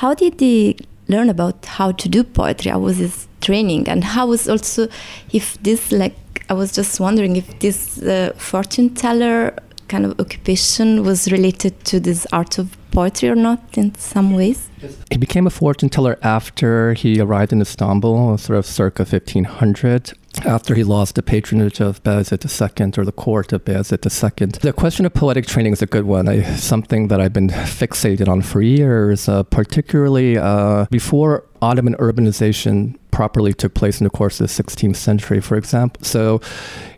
how 0.00 0.14
did 0.14 0.40
he 0.40 0.76
learn 1.08 1.28
about 1.28 1.66
how 1.78 1.92
to 1.92 2.08
do 2.08 2.22
poetry? 2.24 2.70
How 2.70 2.78
was 2.78 2.98
his 2.98 3.28
training, 3.40 3.88
and 3.88 4.04
how 4.04 4.26
was 4.26 4.48
also 4.48 4.88
if 5.32 5.46
this 5.62 5.92
like 5.92 6.16
I 6.50 6.54
was 6.54 6.72
just 6.72 7.00
wondering 7.00 7.36
if 7.36 7.46
this 7.60 8.02
uh, 8.02 8.32
fortune 8.36 8.94
teller 8.94 9.54
kind 9.88 10.04
of 10.06 10.18
occupation 10.20 11.02
was 11.04 11.30
related 11.32 11.72
to 11.84 12.00
this 12.00 12.26
art 12.32 12.58
of 12.58 12.76
poetry 12.90 13.28
or 13.28 13.34
not 13.34 13.60
in 13.76 13.94
some 13.94 14.34
ways. 14.34 14.68
He 15.10 15.18
became 15.18 15.46
a 15.46 15.50
fortune 15.50 15.88
teller 15.88 16.18
after 16.22 16.94
he 16.94 17.20
arrived 17.20 17.52
in 17.52 17.60
Istanbul, 17.60 18.38
sort 18.38 18.58
of 18.58 18.66
circa 18.66 19.04
1500, 19.04 20.12
after 20.44 20.74
he 20.74 20.84
lost 20.84 21.14
the 21.14 21.22
patronage 21.22 21.80
of 21.80 22.02
Bayezid 22.02 22.44
II 22.44 22.92
or 22.96 23.04
the 23.04 23.12
court 23.12 23.52
of 23.52 23.64
Bayezid 23.64 24.04
II. 24.04 24.46
The 24.60 24.72
question 24.72 25.04
of 25.06 25.14
poetic 25.14 25.46
training 25.46 25.72
is 25.72 25.82
a 25.82 25.86
good 25.86 26.04
one, 26.04 26.28
I, 26.28 26.42
something 26.56 27.08
that 27.08 27.20
I've 27.20 27.32
been 27.32 27.48
fixated 27.48 28.28
on 28.28 28.42
for 28.42 28.62
years, 28.62 29.28
uh, 29.28 29.42
particularly 29.42 30.38
uh, 30.38 30.86
before 30.90 31.44
Ottoman 31.62 31.94
urbanization 31.96 32.96
properly 33.10 33.52
took 33.52 33.74
place 33.74 34.00
in 34.00 34.04
the 34.04 34.10
course 34.10 34.40
of 34.40 34.46
the 34.46 34.62
16th 34.62 34.96
century, 34.96 35.40
for 35.40 35.56
example. 35.56 36.02
So, 36.02 36.40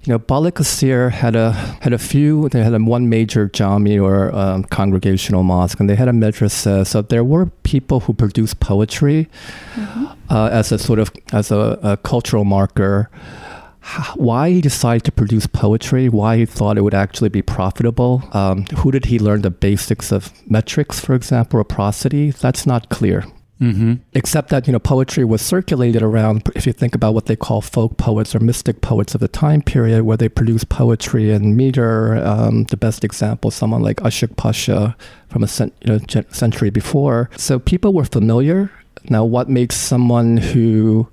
you 0.05 0.13
know, 0.13 0.19
Balıkesir 0.19 1.11
had 1.11 1.35
a 1.35 1.53
had 1.81 1.93
a 1.93 1.99
few. 1.99 2.49
They 2.49 2.63
had 2.63 2.75
a, 2.75 2.79
one 2.79 3.09
major 3.09 3.49
jami 3.49 3.99
or 3.99 4.35
um, 4.35 4.65
congregational 4.65 5.43
mosque, 5.43 5.81
and 5.81 5.91
they 5.91 5.97
had 5.97 6.09
a 6.09 6.13
madrasa. 6.13 6.87
So 6.87 7.03
there 7.03 7.25
were 7.25 7.47
people 7.65 8.01
who 8.01 8.13
produced 8.13 8.61
poetry 8.61 9.29
uh, 10.31 10.49
as 10.53 10.71
a 10.71 10.79
sort 10.79 10.99
of 10.99 11.11
as 11.33 11.51
a, 11.51 11.79
a 11.83 11.97
cultural 11.97 12.45
marker. 12.45 13.11
Why 14.15 14.51
he 14.51 14.61
decided 14.61 15.03
to 15.07 15.13
produce 15.13 15.49
poetry? 15.49 16.09
Why 16.09 16.37
he 16.37 16.47
thought 16.47 16.79
it 16.79 16.83
would 16.83 16.95
actually 16.95 17.31
be 17.31 17.43
profitable? 17.43 18.23
Um, 18.33 18.65
who 18.77 18.93
did 18.93 19.07
he 19.07 19.19
learn 19.19 19.43
the 19.43 19.51
basics 19.51 20.13
of 20.13 20.33
metrics, 20.49 21.01
for 21.01 21.15
example, 21.15 21.59
or 21.59 21.65
prosody? 21.65 22.31
That's 22.31 22.65
not 22.65 22.91
clear 22.91 23.25
mm-hmm. 23.63 23.95
except 24.13 24.49
that 24.51 24.67
you 24.67 24.73
know 24.73 24.79
poetry 24.79 25.25
was 25.25 25.41
circulated 25.41 26.03
around 26.03 26.43
if 26.57 26.67
you 26.67 26.73
think 26.73 26.95
about 26.95 27.15
what 27.15 27.27
they 27.27 27.37
call 27.37 27.61
folk 27.61 27.97
poets 27.97 28.35
or 28.35 28.41
mystic 28.41 28.81
poets 28.81 29.15
of 29.15 29.21
the 29.21 29.29
time 29.29 29.63
period 29.63 30.03
where 30.03 30.17
they 30.17 30.29
produced 30.29 30.69
poetry 30.69 31.31
in 31.31 31.57
meter 31.57 32.17
um, 32.25 32.65
the 32.65 32.77
best 32.77 33.05
example 33.05 33.51
someone 33.51 33.83
like 33.83 33.99
Ashik 33.99 34.37
Pasha 34.37 34.97
from 35.29 35.43
a 35.43 35.49
cent- 35.49 35.75
you 35.85 35.93
know, 35.93 36.25
century 36.31 36.71
before. 36.71 37.31
So 37.37 37.59
people 37.59 37.95
were 37.95 38.05
familiar. 38.05 38.71
Now 39.09 39.25
what 39.25 39.49
makes 39.49 39.77
someone 39.77 40.37
who 40.37 41.09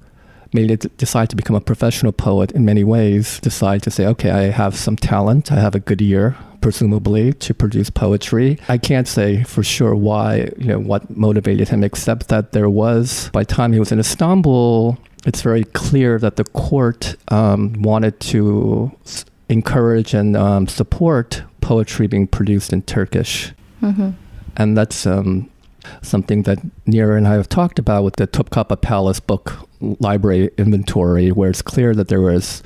made 0.51 0.71
it 0.71 0.97
decide 0.97 1.29
to 1.29 1.35
become 1.35 1.55
a 1.55 1.61
professional 1.61 2.11
poet 2.11 2.51
in 2.51 2.65
many 2.65 2.83
ways 2.83 3.39
decide 3.41 3.83
to 3.83 3.91
say 3.91 4.03
okay 4.07 4.31
i 4.31 4.41
have 4.49 4.75
some 4.75 4.95
talent. 4.95 5.51
I 5.51 5.59
have 5.59 5.75
a 5.75 5.79
good 5.79 6.01
ear 6.01 6.35
presumably 6.61 7.33
to 7.33 7.53
produce 7.53 7.89
poetry 7.89 8.57
i 8.69 8.77
can't 8.77 9.07
say 9.07 9.43
for 9.43 9.63
sure 9.63 9.95
why 9.95 10.49
you 10.57 10.65
know 10.67 10.79
what 10.79 11.09
motivated 11.15 11.69
him 11.69 11.83
except 11.83 12.27
that 12.27 12.51
there 12.51 12.69
was 12.69 13.29
by 13.33 13.41
the 13.43 13.53
time 13.53 13.71
he 13.73 13.79
was 13.79 13.91
in 13.91 13.99
istanbul 13.99 14.97
it's 15.25 15.41
very 15.41 15.63
clear 15.63 16.17
that 16.19 16.35
the 16.37 16.43
court 16.45 17.15
um, 17.29 17.73
wanted 17.81 18.19
to 18.19 18.91
s- 19.05 19.25
encourage 19.49 20.13
and 20.13 20.35
um, 20.37 20.67
support 20.67 21.43
poetry 21.61 22.07
being 22.07 22.27
produced 22.27 22.71
in 22.73 22.81
turkish 22.83 23.53
Mm-hmm. 23.81 24.09
and 24.57 24.77
that's 24.77 25.05
um, 25.07 25.49
something 26.01 26.43
that 26.43 26.59
Nir 26.85 27.15
and 27.15 27.25
I 27.25 27.33
have 27.35 27.47
talked 27.47 27.79
about 27.79 28.03
with 28.03 28.17
the 28.17 28.27
Topkapi 28.27 28.81
Palace 28.81 29.21
book 29.21 29.53
library 30.01 30.49
inventory, 30.57 31.31
where 31.31 31.49
it's 31.49 31.61
clear 31.61 31.95
that 31.95 32.09
there 32.09 32.19
was 32.19 32.61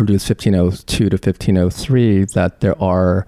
produced 0.00 0.30
1502 0.30 1.10
to 1.10 1.16
1503 1.16 2.24
that 2.32 2.60
there 2.60 2.80
are 2.82 3.26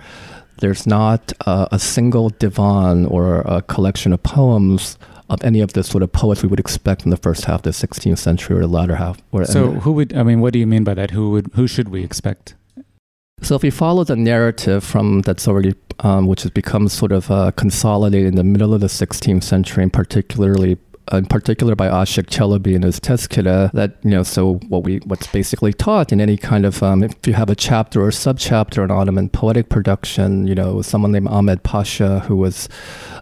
there's 0.61 0.87
not 0.87 1.31
uh, 1.45 1.67
a 1.71 1.79
single 1.79 2.31
divan 2.31 3.05
or 3.05 3.41
a 3.41 3.61
collection 3.61 4.11
of 4.15 4.23
poems 4.23 4.97
of 5.29 5.45
any 5.45 5.61
of 5.61 5.75
the 5.75 5.83
sort 5.83 6.03
of 6.03 6.11
poets 6.13 6.43
we 6.43 6.49
would 6.49 6.61
expect 6.61 7.05
in 7.05 7.11
the 7.11 7.19
first 7.19 7.45
half 7.45 7.61
of 7.61 7.63
the 7.65 7.71
16th 7.71 8.17
century 8.17 8.57
or 8.57 8.61
the 8.61 8.67
latter 8.69 8.97
half. 8.97 9.21
Or, 9.33 9.45
so, 9.45 9.73
who 9.73 9.93
would 9.93 10.15
I 10.15 10.23
mean? 10.23 10.41
What 10.41 10.55
do 10.55 10.59
you 10.59 10.67
mean 10.67 10.83
by 10.83 10.95
that? 10.95 11.11
Who 11.11 11.33
would 11.33 11.51
who 11.55 11.67
should 11.67 11.89
we 11.89 12.03
expect? 12.03 12.55
So 13.43 13.57
if 13.57 13.63
we 13.63 13.71
follow 13.71 14.05
the 14.05 14.17
narrative 14.17 14.83
from 14.83 15.21
that's 15.23 15.47
already, 15.47 15.75
um, 16.01 16.27
which 16.27 16.43
has 16.43 16.51
become 16.51 16.89
sort 16.89 17.13
of 17.13 17.31
uh, 17.31 17.51
consolidated 17.51 18.29
in 18.29 18.37
the 18.37 18.45
middle 18.45 18.73
of 18.73 18.81
the 18.81 18.87
16th 18.87 19.45
century, 19.45 19.83
and 19.83 19.93
particularly 19.93 20.79
in 21.11 21.27
particular 21.27 21.75
by 21.75 21.89
Ashik 21.89 22.27
Chalabi 22.27 22.75
in 22.75 22.83
his 22.83 23.01
Tezkere, 23.01 23.73
that 23.73 23.97
you 24.03 24.11
know, 24.11 24.23
so 24.23 24.55
what 24.69 24.85
we 24.85 24.99
what's 24.99 25.27
basically 25.27 25.73
taught 25.73 26.13
in 26.13 26.21
any 26.21 26.37
kind 26.37 26.65
of 26.65 26.83
um, 26.83 27.03
if 27.03 27.27
you 27.27 27.33
have 27.33 27.51
a 27.51 27.55
chapter 27.55 28.03
or 28.03 28.11
subchapter 28.11 28.85
in 28.85 28.91
Ottoman 28.91 29.29
poetic 29.29 29.69
production, 29.69 30.47
you 30.47 30.55
know, 30.55 30.81
someone 30.83 31.13
named 31.13 31.29
Ahmed 31.29 31.63
Pasha 31.63 32.21
who 32.21 32.37
was 32.37 32.69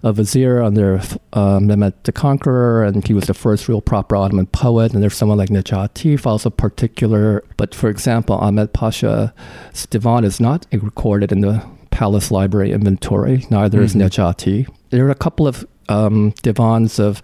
a 0.02 0.12
vizier 0.12 0.62
under 0.62 0.96
uh, 1.32 1.58
Mehmet 1.58 1.94
the 2.02 2.12
Conqueror, 2.12 2.84
and 2.84 3.06
he 3.06 3.14
was 3.14 3.24
the 3.24 3.34
first 3.34 3.68
real 3.68 3.80
proper 3.80 4.16
Ottoman 4.16 4.46
poet. 4.46 4.92
And 4.92 5.02
there's 5.02 5.16
someone 5.16 5.38
like 5.38 5.48
Nejati, 5.48 6.24
also 6.26 6.50
particular. 6.50 7.42
But 7.56 7.74
for 7.74 7.88
example, 7.88 8.36
Ahmed 8.36 8.72
Pasha's 8.72 9.30
divan 9.88 10.24
is 10.24 10.40
not 10.40 10.66
recorded 10.72 11.32
in 11.32 11.40
the 11.40 11.64
palace 11.90 12.30
library 12.30 12.72
inventory. 12.72 13.46
Neither 13.50 13.78
mm-hmm. 13.78 13.84
is 13.84 14.10
Nejati. 14.10 14.68
There 14.90 15.06
are 15.06 15.10
a 15.10 15.14
couple 15.14 15.46
of 15.46 15.66
um, 15.88 16.32
divans 16.42 16.98
of 16.98 17.22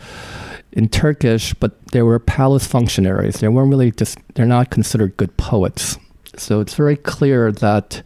in 0.72 0.88
Turkish, 0.88 1.54
but 1.54 1.86
they 1.92 2.02
were 2.02 2.18
palace 2.18 2.66
functionaries. 2.66 3.40
They 3.40 3.48
weren't 3.48 3.70
really 3.70 3.90
just, 3.90 4.18
they're 4.34 4.46
not 4.46 4.70
considered 4.70 5.16
good 5.16 5.36
poets. 5.36 5.98
So 6.36 6.60
it's 6.60 6.74
very 6.74 6.96
clear 6.96 7.50
that 7.50 8.02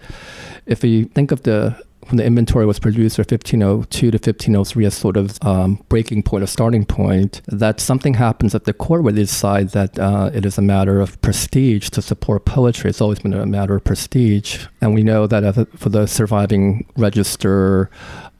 if 0.67 0.83
we 0.83 1.05
think 1.05 1.33
of 1.33 1.43
the 1.43 1.83
when 2.11 2.17
the 2.17 2.25
inventory 2.25 2.67
was 2.67 2.81
produced 2.81 3.17
for 3.17 3.23
1502 3.23 4.11
to 4.11 4.17
1503 4.17 4.85
as 4.85 4.95
sort 4.95 5.17
of 5.17 5.38
um, 5.43 5.81
breaking 5.88 6.23
point, 6.25 6.43
or 6.43 6.47
starting 6.47 6.85
point, 6.85 7.40
that 7.47 7.79
something 7.79 8.14
happens 8.14 8.55
at 8.55 8.64
the 8.64 8.73
court 8.73 9.05
where 9.05 9.12
they 9.12 9.23
decide 9.23 9.71
that 9.71 9.97
uh, 9.99 10.31
it 10.35 10.45
is 10.45 10.59
a 10.59 10.62
matter 10.62 11.00
of 11.00 11.21
prestige 11.23 11.88
to 11.90 12.02
support 12.02 12.45
poetry. 12.45 12.90
It's 12.90 13.00
always 13.00 13.21
been 13.21 13.33
a 13.33 13.47
matter 13.47 13.76
of 13.76 13.85
prestige. 13.85 14.67
And 14.81 14.95
we 14.95 15.05
know 15.05 15.29
that 15.29 15.69
for 15.79 15.88
the 15.88 16.07
surviving 16.07 16.85
register 16.97 17.90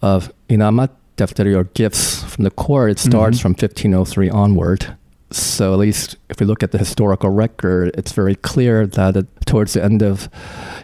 of 0.03 0.33
Inamat 0.49 0.91
or 1.21 1.65
gifts 1.65 2.23
from 2.25 2.45
the 2.45 2.51
court, 2.51 2.91
it 2.93 2.99
starts 2.99 3.39
mm-hmm. 3.39 3.43
from 3.43 3.53
1503 3.53 4.31
onward. 4.31 4.97
So 5.33 5.73
at 5.73 5.79
least 5.79 6.17
if 6.29 6.41
we 6.41 6.47
look 6.47 6.63
at 6.63 6.73
the 6.73 6.79
historical 6.79 7.31
record, 7.31 7.93
it's 7.95 8.13
very 8.13 8.35
clear 8.35 8.87
that 8.87 9.17
it, 9.17 9.27
towards 9.47 9.75
the 9.75 9.85
end 9.85 10.03
of 10.03 10.29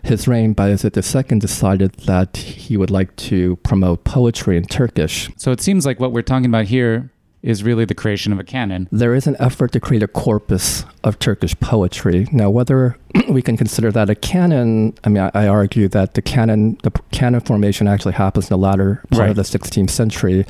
his 0.05 0.29
reign, 0.29 0.55
Bayezid 0.55 0.97
II 0.97 1.39
decided 1.41 1.93
that 2.07 2.37
he 2.37 2.77
would 2.77 2.91
like 2.91 3.15
to 3.17 3.57
promote 3.57 4.05
poetry 4.05 4.57
in 4.57 4.65
Turkish. 4.67 5.31
So 5.37 5.51
it 5.51 5.61
seems 5.61 5.85
like 5.85 5.99
what 5.99 6.13
we're 6.13 6.23
talking 6.23 6.47
about 6.47 6.67
here 6.67 7.11
is 7.47 7.63
really 7.63 7.85
the 7.85 7.95
creation 7.95 8.33
of 8.33 8.41
a 8.41 8.45
canon. 8.45 8.89
There 8.91 9.15
is 9.15 9.29
an 9.29 9.37
effort 9.39 9.71
to 9.73 9.81
create 9.81 10.03
a 10.03 10.09
corpus 10.09 10.85
of 11.05 11.19
Turkish 11.21 11.59
poetry. 11.61 12.27
Now, 12.33 12.51
whether 12.51 12.99
we 13.29 13.41
can 13.41 13.57
consider 13.57 13.93
that 13.93 14.11
a 14.11 14.17
canon, 14.17 14.95
I 15.05 15.09
mean, 15.09 15.23
I, 15.23 15.31
I, 15.33 15.47
argue 15.47 15.87
that 15.89 16.15
the 16.15 16.23
canon, 16.23 16.77
the 16.83 16.91
canon 17.13 17.41
formation 17.41 17.87
actually 17.87 18.15
happens 18.15 18.47
in 18.47 18.49
the 18.49 18.59
latter 18.59 19.01
part 19.11 19.21
right. 19.21 19.31
of 19.31 19.37
the 19.37 19.43
16th 19.43 19.91
century. 19.91 20.45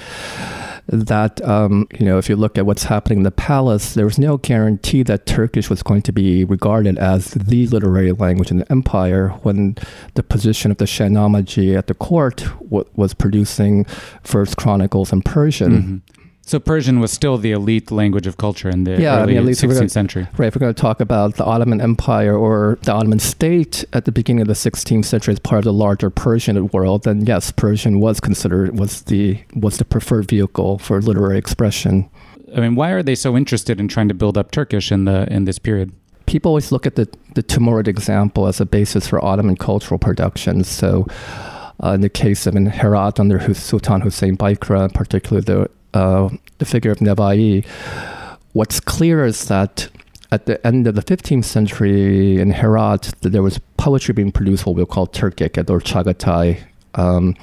That 0.89 1.45
um, 1.45 1.89
you 1.99 2.07
know, 2.07 2.17
if 2.17 2.29
you 2.29 2.37
look 2.37 2.57
at 2.57 2.65
what's 2.65 2.85
happening 2.85 3.19
in 3.19 3.25
the 3.25 3.33
palace, 3.33 3.95
there 3.95 4.05
was 4.05 4.21
no 4.21 4.37
guarantee 4.37 5.03
that 5.03 5.27
Turkish 5.27 5.69
was 5.69 5.83
going 5.83 6.03
to 6.03 6.13
be 6.13 6.45
regarded 6.45 6.97
as 6.97 7.33
the 7.33 7.67
literary 7.67 8.13
language 8.13 8.53
in 8.53 8.59
the 8.59 8.71
empire. 8.71 9.31
When 9.43 9.77
the 10.15 10.23
position 10.23 10.71
of 10.71 10.77
the 10.77 10.85
Shahnameh 10.85 11.77
at 11.77 11.89
the 11.89 11.95
court 11.95 12.47
w- 12.63 12.89
was 12.95 13.15
producing 13.15 13.85
First 14.23 14.57
Chronicles 14.57 15.13
in 15.13 15.23
Persian. 15.23 15.73
Mm-hmm 15.73 16.17
so 16.47 16.61
Persian 16.61 17.01
was 17.01 17.11
still 17.11 17.39
the 17.39 17.51
elite 17.51 17.91
language 17.91 18.29
of 18.29 18.37
culture 18.37 18.71
in 18.71 18.85
the 18.85 19.03
yeah, 19.03 19.21
early 19.21 19.37
I 19.37 19.41
mean, 19.41 19.53
16th 19.53 19.75
gonna, 19.75 19.89
century. 19.89 20.29
Right. 20.39 20.47
If 20.47 20.55
we're 20.55 20.61
going 20.61 20.73
to 20.73 20.81
talk 20.81 21.01
about 21.01 21.35
the 21.35 21.45
Ottoman 21.45 21.81
Empire 21.81 22.37
or 22.37 22.79
the 22.83 22.93
Ottoman 22.93 23.19
state 23.19 23.85
at 23.93 24.05
the 24.05 24.13
beginning 24.13 24.43
of 24.43 24.47
the 24.47 24.55
16th 24.55 25.07
century 25.07 25.33
as 25.33 25.41
part 25.41 25.59
of 25.59 25.65
the 25.65 25.73
larger 25.73 26.09
Persian 26.09 26.69
world, 26.69 27.03
then 27.03 27.27
yes, 27.27 27.51
Persian 27.51 27.99
was 27.99 28.21
considered 28.21 28.79
was 28.79 29.03
the 29.03 29.41
was 29.57 29.79
the 29.79 29.85
preferred 29.85 30.29
vehicle 30.29 30.79
for 30.79 31.03
literary 31.03 31.37
expression. 31.37 32.09
I 32.57 32.61
mean, 32.61 32.77
why 32.77 32.91
are 32.91 33.03
they 33.03 33.17
so 33.17 33.37
interested 33.37 33.81
in 33.81 33.89
trying 33.89 34.07
to 34.07 34.15
build 34.15 34.39
up 34.39 34.53
Turkish 34.53 34.93
in 34.93 35.05
the 35.05 35.27
in 35.29 35.47
this 35.47 35.59
period? 35.59 35.91
People 36.27 36.51
always 36.51 36.71
look 36.71 36.87
at 36.87 36.95
the 36.95 37.09
the 37.35 37.43
Timurid 37.43 37.89
example 37.89 38.47
as 38.47 38.61
a 38.61 38.67
basis 38.67 39.09
for 39.09 39.23
Ottoman 39.25 39.57
cultural 39.57 39.99
production. 39.99 40.63
So. 40.63 41.09
Uh, 41.85 41.93
in 41.93 42.01
the 42.01 42.09
case 42.09 42.47
of 42.47 42.57
in 42.57 42.65
Herat 42.65 43.21
under 43.21 43.53
Sultan 43.53 44.01
Hussein 44.01 44.35
Baykara, 44.35 44.95
particularly 44.95 45.45
the 45.45 45.69
uh, 45.97 46.29
the 46.59 46.67
figure 46.67 46.91
of 46.91 46.99
Nevai, 46.99 47.65
what's 48.53 48.81
clear 48.81 49.25
is 49.25 49.47
that 49.47 49.89
at 50.31 50.45
the 50.45 50.65
end 50.67 50.87
of 50.87 50.95
the 50.95 51.03
15th 51.03 51.45
century 51.45 52.39
in 52.39 52.51
Herat, 52.51 53.13
there 53.23 53.43
was 53.43 53.59
poetry 53.79 54.13
being 54.13 54.33
produced, 54.33 54.67
what 54.67 54.77
we'll 54.77 54.87
call 54.87 55.07
Turkic 55.07 55.57
or 55.71 55.81
Chagatai. 55.81 56.63
Um, 56.97 57.35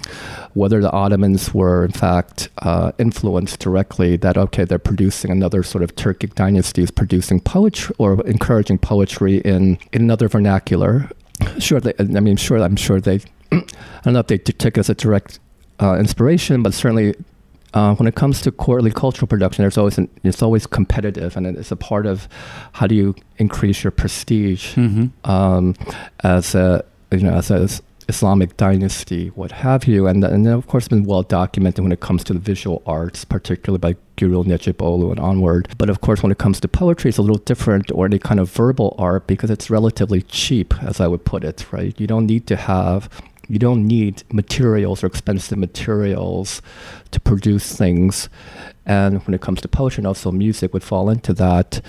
whether 0.56 0.82
the 0.82 0.92
Ottomans 0.92 1.54
were 1.54 1.86
in 1.86 1.92
fact 1.92 2.50
uh, 2.64 2.92
influenced 2.98 3.60
directly, 3.60 4.18
that 4.18 4.36
okay, 4.36 4.66
they're 4.66 4.80
producing 4.80 5.30
another 5.30 5.62
sort 5.62 5.84
of 5.84 5.96
Turkic 5.96 6.34
dynasty 6.34 6.82
is 6.82 6.90
producing 6.90 7.40
poetry 7.40 7.96
or 8.00 8.26
encouraging 8.26 8.80
poetry 8.80 9.38
in, 9.38 9.78
in 9.92 10.02
another 10.02 10.28
vernacular. 10.28 11.08
Sure, 11.60 11.80
they, 11.80 11.94
I 12.00 12.20
mean, 12.20 12.38
sure, 12.38 12.58
I'm 12.58 12.76
sure 12.76 13.00
they. 13.00 13.20
I 13.52 13.62
don't 14.04 14.14
know 14.14 14.20
if 14.20 14.28
they 14.28 14.40
took 14.40 14.78
as 14.80 14.90
a 14.90 14.96
direct 14.96 15.40
uh, 15.80 15.98
inspiration, 16.00 16.64
but 16.64 16.74
certainly 16.74 17.14
uh, 17.74 17.96
when 17.96 18.08
it 18.08 18.16
comes 18.16 18.42
to 18.42 18.52
quarterly 18.52 18.92
cultural 18.92 19.28
production, 19.28 19.64
there's 19.64 19.78
always 19.78 19.98
an, 19.98 20.10
it's 20.24 20.42
always 20.42 20.68
competitive, 20.68 21.36
and 21.36 21.46
it's 21.48 21.72
a 21.72 21.76
part 21.76 22.06
of 22.06 22.28
how 22.74 22.88
do 22.88 22.96
you 22.96 23.16
increase 23.38 23.84
your 23.84 23.92
prestige 23.92 24.76
mm-hmm. 24.76 25.08
um, 25.30 25.76
as 26.24 26.56
a 26.56 26.84
you 27.12 27.20
know 27.20 27.34
as 27.34 27.52
a 27.52 27.68
Islamic 28.10 28.58
dynasty, 28.58 29.30
what 29.30 29.52
have 29.52 29.86
you, 29.86 30.08
and 30.08 30.24
and 30.24 30.46
then 30.46 30.54
of 30.54 30.68
course 30.68 30.84
it's 30.84 30.90
been 30.90 31.04
well 31.04 31.24
documented 31.24 31.84
when 31.84 31.92
it 31.92 32.00
comes 32.00 32.24
to 32.26 32.34
the 32.34 32.40
visual 32.40 32.84
arts, 32.86 33.26
particularly 33.26 33.80
by 33.80 33.96
Gülru 34.18 34.44
Necipoğlu 34.46 35.12
and 35.12 35.20
onward. 35.20 35.74
But 35.78 35.90
of 35.90 36.02
course, 36.02 36.22
when 36.22 36.32
it 36.32 36.38
comes 36.38 36.60
to 36.60 36.68
poetry, 36.68 37.10
it's 37.10 37.18
a 37.18 37.22
little 37.22 37.38
different, 37.38 37.92
or 37.92 38.06
any 38.06 38.20
kind 38.20 38.40
of 38.40 38.52
verbal 38.52 38.96
art, 38.98 39.26
because 39.26 39.50
it's 39.50 39.70
relatively 39.70 40.22
cheap, 40.22 40.74
as 40.84 41.00
I 41.00 41.08
would 41.08 41.26
put 41.26 41.44
it. 41.44 41.66
Right? 41.72 42.00
You 42.00 42.08
don't 42.08 42.28
need 42.28 42.46
to 42.48 42.56
have 42.56 43.10
you 43.48 43.60
don't 43.60 43.86
need 43.86 44.24
materials 44.32 45.04
or 45.04 45.08
expensive 45.08 45.58
materials 45.58 46.62
to 47.12 47.20
produce 47.20 47.76
things. 47.76 48.30
And 48.86 49.26
when 49.26 49.34
it 49.34 49.42
comes 49.42 49.62
to 49.62 49.68
poetry 49.68 50.02
and 50.02 50.08
also 50.08 50.32
music 50.32 50.74
would 50.74 50.84
fall 50.84 51.10
into 51.10 51.34
that, 51.34 51.82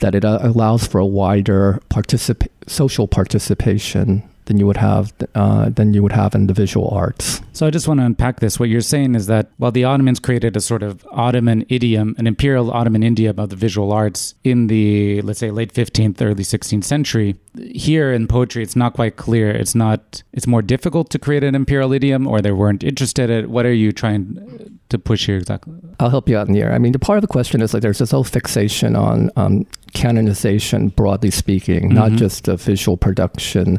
that 0.00 0.14
it 0.14 0.24
uh, 0.24 0.38
allows 0.42 0.86
for 0.86 0.98
a 0.98 1.06
wider 1.06 1.80
particip- 1.90 2.48
social 2.66 3.08
participation 3.08 4.22
than 4.44 4.58
you 4.58 4.66
would 4.66 4.76
have 4.76 5.12
uh, 5.34 5.68
than 5.68 5.92
you 5.92 6.02
would 6.02 6.12
have 6.12 6.34
in 6.34 6.46
the 6.46 6.54
visual 6.54 6.88
arts. 6.90 7.40
So 7.56 7.66
I 7.66 7.70
just 7.70 7.88
want 7.88 8.00
to 8.00 8.04
unpack 8.04 8.40
this. 8.40 8.60
What 8.60 8.68
you're 8.68 8.82
saying 8.82 9.14
is 9.14 9.28
that 9.28 9.48
while 9.56 9.72
the 9.72 9.84
Ottomans 9.84 10.20
created 10.20 10.58
a 10.58 10.60
sort 10.60 10.82
of 10.82 11.06
Ottoman 11.10 11.64
idiom, 11.70 12.14
an 12.18 12.26
imperial 12.26 12.70
Ottoman 12.70 13.02
idiom 13.02 13.38
of 13.38 13.48
the 13.48 13.56
visual 13.56 13.94
arts 13.94 14.34
in 14.44 14.66
the 14.66 15.22
let's 15.22 15.38
say 15.38 15.50
late 15.50 15.72
15th, 15.72 16.20
early 16.20 16.44
16th 16.44 16.84
century, 16.84 17.36
here 17.56 18.12
in 18.12 18.28
poetry 18.28 18.62
it's 18.62 18.76
not 18.76 18.92
quite 18.92 19.16
clear. 19.16 19.50
It's 19.50 19.74
not. 19.74 20.22
It's 20.34 20.46
more 20.46 20.60
difficult 20.60 21.08
to 21.12 21.18
create 21.18 21.42
an 21.44 21.54
imperial 21.54 21.94
idiom, 21.94 22.26
or 22.26 22.42
they 22.42 22.52
weren't 22.52 22.84
interested 22.84 23.30
in 23.30 23.44
it. 23.44 23.48
What 23.48 23.64
are 23.64 23.72
you 23.72 23.90
trying 23.90 24.78
to 24.90 24.98
push 24.98 25.24
here 25.24 25.38
exactly? 25.38 25.76
I'll 25.98 26.10
help 26.10 26.28
you 26.28 26.36
out 26.36 26.48
in 26.48 26.54
here. 26.54 26.72
I 26.72 26.76
mean, 26.76 26.92
the 26.92 26.98
part 26.98 27.16
of 27.16 27.22
the 27.22 27.28
question 27.28 27.62
is 27.62 27.72
like 27.72 27.80
there's 27.80 28.00
this 28.00 28.10
whole 28.10 28.24
fixation 28.24 28.94
on 28.96 29.30
um, 29.36 29.66
canonization, 29.94 30.88
broadly 30.88 31.30
speaking, 31.30 31.84
mm-hmm. 31.84 31.94
not 31.94 32.12
just 32.12 32.48
a 32.48 32.58
visual 32.58 32.98
production 32.98 33.78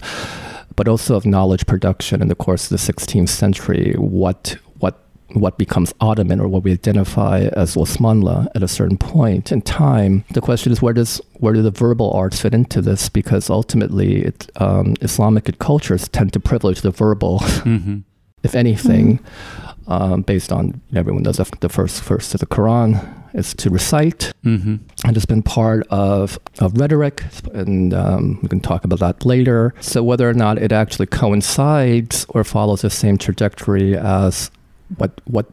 but 0.78 0.88
also 0.88 1.16
of 1.16 1.26
knowledge 1.26 1.66
production 1.66 2.22
in 2.22 2.30
the 2.30 2.36
course 2.36 2.72
of 2.72 2.78
the 2.78 2.94
16th 2.94 3.28
century. 3.28 3.94
What 3.98 4.58
what 4.80 5.04
what 5.34 5.58
becomes 5.58 5.94
Ottoman 6.00 6.40
or 6.40 6.48
what 6.48 6.64
we 6.64 6.72
identify 6.72 7.50
as 7.54 7.76
Osmanlı 7.76 8.48
at 8.56 8.64
a 8.64 8.68
certain 8.68 8.98
point 8.98 9.52
in 9.52 9.62
time. 9.62 10.24
The 10.32 10.40
question 10.40 10.72
is 10.72 10.82
where 10.82 10.94
does 10.94 11.20
where 11.34 11.54
do 11.54 11.62
the 11.62 11.72
verbal 11.72 12.14
arts 12.14 12.40
fit 12.40 12.54
into 12.54 12.82
this? 12.82 13.10
Because 13.10 13.50
ultimately, 13.50 14.24
it, 14.24 14.50
um, 14.62 14.96
Islamic 15.02 15.60
cultures 15.60 16.08
tend 16.08 16.32
to 16.34 16.40
privilege 16.40 16.82
the 16.82 16.92
verbal, 16.92 17.40
mm-hmm. 17.40 17.98
if 18.44 18.56
anything, 18.56 19.18
mm-hmm. 19.18 19.92
um, 19.92 20.22
based 20.22 20.54
on 20.54 20.80
everyone 20.96 21.24
does 21.24 21.38
the 21.60 21.70
first 21.70 22.02
verse 22.04 22.34
of 22.34 22.40
the 22.40 22.48
Quran 22.48 23.06
is 23.38 23.53
to 23.53 23.70
recite, 23.70 24.34
mm-hmm. 24.44 24.75
and 25.06 25.15
it's 25.15 25.25
been 25.25 25.44
part 25.44 25.86
of, 25.89 26.39
of 26.60 26.77
rhetoric, 26.77 27.24
and 27.53 27.94
um, 27.94 28.39
we 28.41 28.50
can 28.50 28.60
talk 28.60 28.84
about 28.84 29.00
that 29.00 29.25
later. 29.25 29.74
So 29.79 30.03
whether 30.03 30.27
or 30.29 30.34
not 30.34 30.58
it 30.58 30.72
actually 30.72 31.06
coincides 31.06 32.25
or 32.29 32.44
follows 32.44 32.82
the 32.82 32.89
same 32.89 33.17
trajectory 33.17 33.96
as 33.96 34.51
what 34.98 35.22
what 35.25 35.46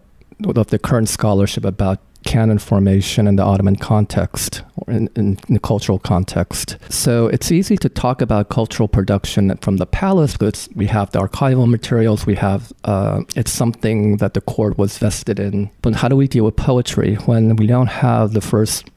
of 0.44 0.66
the 0.68 0.78
current 0.78 1.08
scholarship 1.08 1.64
about 1.64 2.00
canon 2.24 2.58
formation 2.58 3.26
in 3.26 3.36
the 3.36 3.42
Ottoman 3.42 3.76
context 3.76 4.62
or 4.76 4.92
in, 4.92 5.08
in, 5.14 5.38
in, 5.48 5.54
the 5.54 5.60
cultural 5.60 5.98
context. 5.98 6.76
So 6.88 7.28
it's 7.28 7.52
easy 7.52 7.76
to 7.78 7.88
talk 7.88 8.20
about 8.20 8.48
cultural 8.48 8.88
production 8.88 9.56
from 9.58 9.76
the 9.76 9.86
palace 9.86 10.36
because 10.36 10.68
we 10.74 10.86
have 10.86 11.10
the 11.12 11.20
archival 11.20 11.68
materials, 11.68 12.26
we 12.26 12.34
have 12.36 12.72
uh, 12.84 13.22
it's 13.36 13.52
something 13.52 14.18
that 14.18 14.34
the 14.34 14.40
court 14.40 14.78
was 14.78 14.98
vested 14.98 15.38
in. 15.38 15.70
But 15.82 15.96
how 15.96 16.08
do 16.08 16.16
we 16.16 16.28
deal 16.28 16.44
with 16.44 16.56
poetry 16.56 17.14
when 17.26 17.56
we 17.56 17.66
don't 17.66 17.88
have 17.88 18.32
the 18.32 18.40
first 18.40 18.88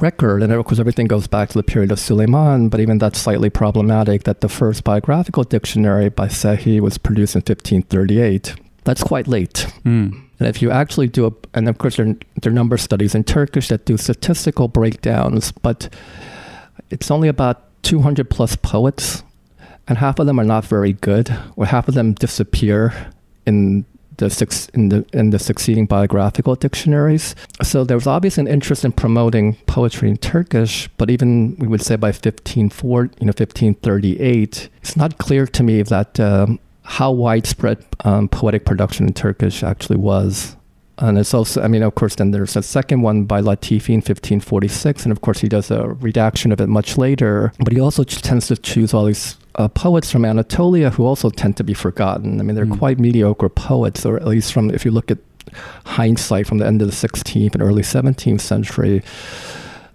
record, 0.00 0.42
and 0.42 0.52
of 0.52 0.64
course 0.64 0.78
everything 0.78 1.06
goes 1.06 1.26
back 1.26 1.48
to 1.50 1.58
the 1.58 1.62
period 1.62 1.90
of 1.90 1.98
Suleiman, 1.98 2.68
but 2.68 2.80
even 2.80 2.98
that's 2.98 3.18
slightly 3.18 3.50
problematic 3.50 4.24
that 4.24 4.40
the 4.40 4.48
first 4.48 4.84
biographical 4.84 5.44
dictionary 5.44 6.08
by 6.08 6.28
Sehi 6.28 6.80
was 6.80 6.98
produced 6.98 7.34
in 7.34 7.40
1538. 7.40 8.54
That's 8.84 9.02
quite 9.02 9.28
late. 9.28 9.66
Mm. 9.84 10.22
And 10.42 10.48
if 10.48 10.60
you 10.60 10.72
actually 10.72 11.06
do 11.06 11.26
a, 11.26 11.32
and 11.54 11.68
of 11.68 11.78
course 11.78 11.98
there, 11.98 12.16
there 12.40 12.50
are 12.50 12.52
number 12.52 12.76
studies 12.76 13.14
in 13.14 13.22
Turkish 13.22 13.68
that 13.68 13.84
do 13.84 13.96
statistical 13.96 14.66
breakdowns, 14.66 15.52
but 15.52 15.88
it's 16.90 17.12
only 17.12 17.28
about 17.28 17.62
200 17.84 18.28
plus 18.28 18.56
poets, 18.56 19.22
and 19.86 19.98
half 19.98 20.18
of 20.18 20.26
them 20.26 20.40
are 20.40 20.44
not 20.44 20.64
very 20.64 20.94
good, 20.94 21.32
or 21.54 21.66
half 21.66 21.86
of 21.86 21.94
them 21.94 22.14
disappear 22.14 23.12
in 23.46 23.84
the 24.16 24.28
six 24.28 24.68
in 24.70 24.88
the 24.88 25.06
in 25.12 25.30
the 25.30 25.38
succeeding 25.38 25.86
biographical 25.86 26.56
dictionaries. 26.56 27.36
So 27.62 27.84
there 27.84 27.96
was 27.96 28.08
obviously 28.08 28.40
an 28.40 28.48
interest 28.48 28.84
in 28.84 28.90
promoting 28.90 29.54
poetry 29.66 30.10
in 30.10 30.16
Turkish, 30.16 30.88
but 30.96 31.08
even 31.08 31.54
we 31.60 31.68
would 31.68 31.82
say 31.82 31.94
by 31.94 32.08
1540, 32.08 33.14
you 33.20 33.26
know, 33.26 33.30
1538, 33.30 34.68
it's 34.78 34.96
not 34.96 35.18
clear 35.18 35.46
to 35.46 35.62
me 35.62 35.82
that 35.82 36.18
um, 36.18 36.58
how 36.92 37.10
widespread 37.10 37.82
um, 38.04 38.28
poetic 38.28 38.66
production 38.66 39.06
in 39.06 39.14
Turkish 39.14 39.62
actually 39.62 39.96
was. 39.96 40.56
And 40.98 41.16
it's 41.18 41.32
also, 41.32 41.62
I 41.62 41.66
mean, 41.66 41.82
of 41.82 41.94
course, 41.94 42.16
then 42.16 42.32
there's 42.32 42.54
a 42.54 42.62
second 42.62 43.00
one 43.00 43.24
by 43.24 43.40
Latifi 43.40 43.88
in 43.88 44.02
1546, 44.02 45.04
and 45.04 45.10
of 45.10 45.22
course, 45.22 45.38
he 45.38 45.48
does 45.48 45.70
a 45.70 45.88
redaction 45.88 46.52
of 46.52 46.60
it 46.60 46.66
much 46.66 46.98
later. 46.98 47.50
But 47.60 47.72
he 47.72 47.80
also 47.80 48.04
tends 48.04 48.48
to 48.48 48.58
choose 48.58 48.92
all 48.92 49.06
these 49.06 49.38
uh, 49.54 49.68
poets 49.68 50.12
from 50.12 50.26
Anatolia 50.26 50.90
who 50.90 51.06
also 51.06 51.30
tend 51.30 51.56
to 51.56 51.64
be 51.64 51.72
forgotten. 51.72 52.38
I 52.38 52.42
mean, 52.42 52.56
they're 52.56 52.66
mm. 52.66 52.78
quite 52.78 52.98
mediocre 52.98 53.48
poets, 53.48 54.04
or 54.04 54.16
at 54.18 54.26
least 54.26 54.52
from 54.52 54.70
if 54.70 54.84
you 54.84 54.90
look 54.90 55.10
at 55.10 55.18
hindsight 55.86 56.46
from 56.46 56.58
the 56.58 56.66
end 56.66 56.82
of 56.82 56.88
the 56.88 57.08
16th 57.08 57.54
and 57.54 57.62
early 57.62 57.82
17th 57.82 58.42
century. 58.42 59.02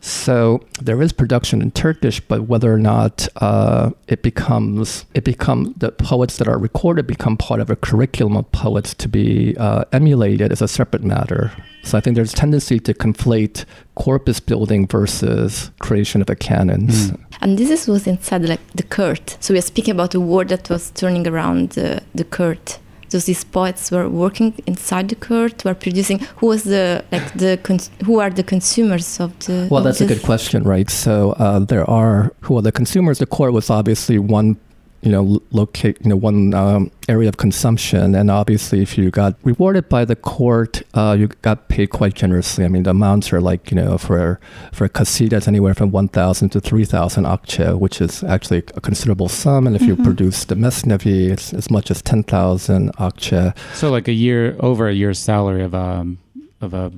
So 0.08 0.62
there 0.82 1.02
is 1.02 1.12
production 1.12 1.62
in 1.62 1.72
Turkish, 1.72 2.22
but 2.22 2.44
whether 2.44 2.72
or 2.74 2.80
not 2.80 3.28
uh, 3.38 3.92
it 4.08 4.24
becomes 4.24 5.06
it 5.14 5.26
become 5.26 5.74
the 5.76 5.92
poets 5.92 6.38
that 6.38 6.48
are 6.48 6.58
recorded 6.58 7.08
become 7.08 7.36
part 7.36 7.60
of 7.60 7.70
a 7.70 7.76
curriculum 7.76 8.38
of 8.38 8.50
poets 8.54 8.94
to 8.96 9.10
be 9.10 9.56
uh, 9.58 9.84
emulated 9.92 10.52
is 10.54 10.62
a 10.62 10.68
separate 10.68 11.04
matter. 11.04 11.52
So 11.84 11.98
I 11.98 12.02
think 12.02 12.16
there's 12.16 12.34
a 12.34 12.36
tendency 12.36 12.80
to 12.80 12.94
conflate 12.94 13.66
corpus 13.96 14.40
building 14.40 14.88
versus 14.88 15.72
creation 15.80 16.22
of 16.22 16.30
a 16.30 16.36
canons. 16.36 17.12
Mm. 17.12 17.26
And 17.42 17.58
this 17.58 17.88
was 17.88 18.08
inside 18.08 18.44
like 18.48 18.66
the 18.76 18.84
court. 18.84 19.38
So 19.42 19.54
we 19.54 19.58
are 19.60 19.62
speaking 19.74 19.94
about 19.94 20.16
a 20.16 20.20
word 20.20 20.50
that 20.50 20.70
was 20.70 20.92
turning 20.92 21.28
around 21.28 21.72
the, 21.72 22.02
the 22.16 22.24
court 22.24 22.80
so 23.10 23.20
these 23.20 23.44
poets 23.44 23.92
were 23.92 24.10
working 24.10 24.54
inside 24.66 25.10
the 25.10 25.16
court 25.16 25.64
were 25.64 25.74
producing. 25.74 26.20
Who 26.38 26.48
was 26.48 26.64
the 26.64 27.04
like 27.12 27.34
the 27.34 27.60
who 28.06 28.20
are 28.20 28.30
the 28.30 28.44
consumers 28.44 29.20
of 29.20 29.38
the 29.46 29.68
well 29.70 29.80
of 29.80 29.86
that's 29.86 30.02
a 30.02 30.06
good 30.06 30.24
question 30.24 30.64
right? 30.64 30.90
So 30.90 31.32
uh, 31.34 31.60
there 31.60 31.90
are 31.90 32.34
who 32.42 32.58
are 32.58 32.62
the 32.62 32.72
consumers? 32.72 33.20
The 33.20 33.26
court 33.26 33.54
was 33.54 33.70
obviously 33.70 34.20
one 34.20 34.58
you 35.02 35.12
know, 35.12 35.42
locate, 35.52 35.98
you 36.02 36.10
know, 36.10 36.16
one 36.16 36.54
um, 36.54 36.92
area 37.08 37.30
of 37.30 37.38
consumption. 37.38 38.16
And 38.16 38.32
obviously, 38.32 38.82
if 38.82 38.98
you 38.98 39.12
got 39.12 39.36
rewarded 39.44 39.90
by 39.90 40.06
the 40.06 40.16
court, 40.16 40.82
uh, 40.94 41.16
you 41.18 41.28
got 41.42 41.68
paid 41.68 41.92
quite 41.92 42.16
generously. 42.16 42.66
I 42.66 42.68
mean, 42.68 42.84
the 42.84 42.90
amounts 42.92 43.32
are 43.32 43.42
like, 43.42 43.72
you 43.72 43.76
know, 43.76 43.98
for 43.98 44.18
a 44.32 44.40
for 44.74 44.90
qasidas 44.90 45.48
anywhere 45.48 45.74
from 45.74 45.92
1,000 45.92 46.50
to 46.50 46.60
3,000 46.60 47.24
akçe, 47.26 47.80
which 47.80 48.02
is 48.02 48.24
actually 48.24 48.60
a 48.76 48.82
considerable 48.82 49.30
sum. 49.30 49.68
And 49.68 49.76
if 49.76 49.84
mm-hmm. 49.84 50.00
you 50.00 50.04
produce 50.04 50.46
the 50.46 50.56
mesnevi, 50.56 51.30
it's 51.30 51.54
as 51.54 51.70
much 51.70 51.92
as 51.92 52.02
10,000 52.02 52.92
akçe. 52.96 53.56
So, 53.76 53.92
like 53.92 54.08
a 54.08 54.14
year, 54.14 54.56
over 54.60 54.88
a 54.88 54.94
year's 54.94 55.20
salary 55.20 55.64
of 55.64 55.74
a, 55.74 55.78
um, 55.78 56.18
of 56.60 56.74
a 56.74 56.92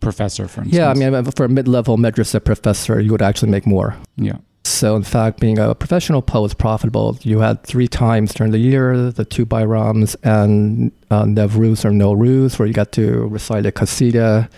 professor, 0.00 0.48
for 0.48 0.62
instance. 0.62 0.76
Yeah, 0.76 0.90
I 0.90 0.94
mean, 0.94 1.30
for 1.32 1.44
a 1.44 1.48
mid 1.48 1.68
level 1.68 1.96
madrasa 1.96 2.42
professor, 2.42 3.00
you 3.00 3.12
would 3.12 3.22
actually 3.22 3.50
make 3.50 3.66
more. 3.66 3.96
Yeah. 4.16 4.38
So, 4.66 4.96
in 4.96 5.04
fact, 5.04 5.38
being 5.38 5.58
a 5.58 5.74
professional 5.74 6.22
poet 6.22 6.42
was 6.42 6.54
profitable. 6.54 7.16
You 7.22 7.38
had 7.38 7.62
three 7.62 7.86
times 7.86 8.34
during 8.34 8.50
the 8.50 8.58
year 8.58 9.10
the 9.12 9.24
two 9.24 9.46
Bayrams 9.46 10.16
and 10.24 10.90
uh, 11.10 11.22
Nevruz 11.22 11.84
or 11.84 11.90
Nowruz, 11.90 12.58
where 12.58 12.66
you 12.66 12.74
got 12.74 12.90
to 12.92 13.26
recite 13.28 13.64
a 13.64 13.70
qasida 13.70 14.50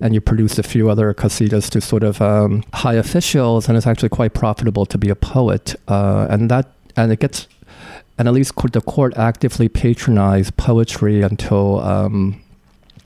and 0.00 0.14
you 0.14 0.20
produced 0.20 0.60
a 0.60 0.62
few 0.62 0.88
other 0.88 1.12
qasidas 1.12 1.68
to 1.70 1.80
sort 1.80 2.04
of 2.04 2.22
um, 2.22 2.62
high 2.74 2.94
officials, 2.94 3.68
and 3.68 3.76
it's 3.76 3.88
actually 3.88 4.08
quite 4.08 4.34
profitable 4.34 4.86
to 4.86 4.96
be 4.96 5.10
a 5.10 5.16
poet. 5.16 5.74
Uh, 5.88 6.28
and 6.30 6.48
that 6.48 6.72
and 6.96 7.10
it 7.10 7.18
gets 7.18 7.48
and 8.18 8.28
at 8.28 8.34
least 8.34 8.52
the 8.72 8.80
court 8.80 9.16
actively 9.16 9.68
patronized 9.68 10.56
poetry 10.58 11.22
until 11.22 11.80
um, 11.80 12.40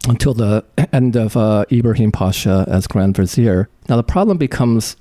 until 0.09 0.35
the 0.35 0.62
end 0.92 1.16
of 1.16 1.38
uh, 1.38 1.64
Ibrahim 1.72 2.12
Pasha 2.12 2.66
as 2.68 2.87
Grand 2.87 3.16
Vizier. 3.16 3.70
Now 3.88 3.96
the 3.96 4.02
problem 4.02 4.37
becomes 4.37 4.96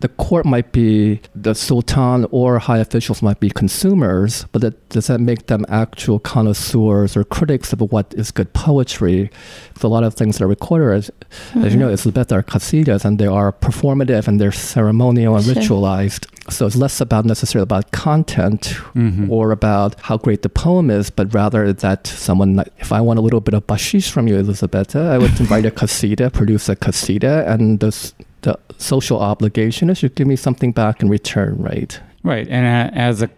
the 0.00 0.08
court 0.08 0.46
might 0.46 0.72
be 0.72 1.20
the 1.34 1.54
sultan 1.54 2.26
or 2.30 2.58
high 2.58 2.78
officials 2.78 3.22
might 3.22 3.38
be 3.38 3.50
consumers, 3.50 4.46
but 4.52 4.62
that, 4.62 4.88
does 4.88 5.06
that 5.08 5.20
make 5.20 5.46
them 5.46 5.64
actual 5.68 6.18
connoisseurs 6.18 7.16
or 7.16 7.24
critics 7.24 7.72
of 7.72 7.80
what 7.80 8.12
is 8.14 8.30
good 8.30 8.52
poetry? 8.52 9.30
Because 9.68 9.84
a 9.84 9.88
lot 9.88 10.04
of 10.04 10.14
things 10.14 10.38
that 10.38 10.44
are 10.44 10.48
recorded, 10.48 10.96
as, 10.96 11.10
mm-hmm. 11.30 11.64
as 11.64 11.74
you 11.74 11.78
know, 11.78 11.88
Elizabeth 11.88 12.32
are 12.32 12.42
qasidas 12.42 13.04
and 13.04 13.18
they 13.18 13.26
are 13.26 13.52
performative 13.52 14.26
and 14.26 14.40
they're 14.40 14.52
ceremonial 14.52 15.36
and 15.36 15.44
sure. 15.44 15.54
ritualized. 15.54 16.26
So 16.50 16.66
it's 16.66 16.76
less 16.76 17.00
about 17.00 17.26
necessarily 17.26 17.62
about 17.62 17.92
content 17.92 18.62
mm-hmm. 18.94 19.30
or 19.30 19.52
about 19.52 20.00
how 20.00 20.16
great 20.16 20.42
the 20.42 20.48
poem 20.48 20.90
is, 20.90 21.10
but 21.10 21.32
rather 21.34 21.72
that 21.72 22.06
someone, 22.06 22.64
if 22.78 22.90
I 22.90 23.02
want 23.02 23.18
a 23.18 23.22
little 23.22 23.40
bit 23.40 23.54
of 23.54 23.66
bashish 23.66 24.10
from 24.10 24.26
you, 24.26 24.36
Elizabeth, 24.36 24.96
I 24.96 25.18
would 25.18 25.38
invite 25.40 25.66
a 25.66 25.70
qasida, 25.70 26.32
produce 26.32 26.68
a 26.70 26.76
qasida, 26.76 27.46
and 27.46 27.80
this 27.80 28.14
the 28.42 28.58
social 28.78 29.20
obligation 29.20 29.90
is 29.90 30.02
you 30.02 30.08
give 30.08 30.26
me 30.26 30.36
something 30.36 30.72
back 30.72 31.02
in 31.02 31.08
return, 31.08 31.56
right? 31.58 32.00
Right. 32.22 32.46
And 32.48 32.94
as 32.96 33.22
a 33.22 33.30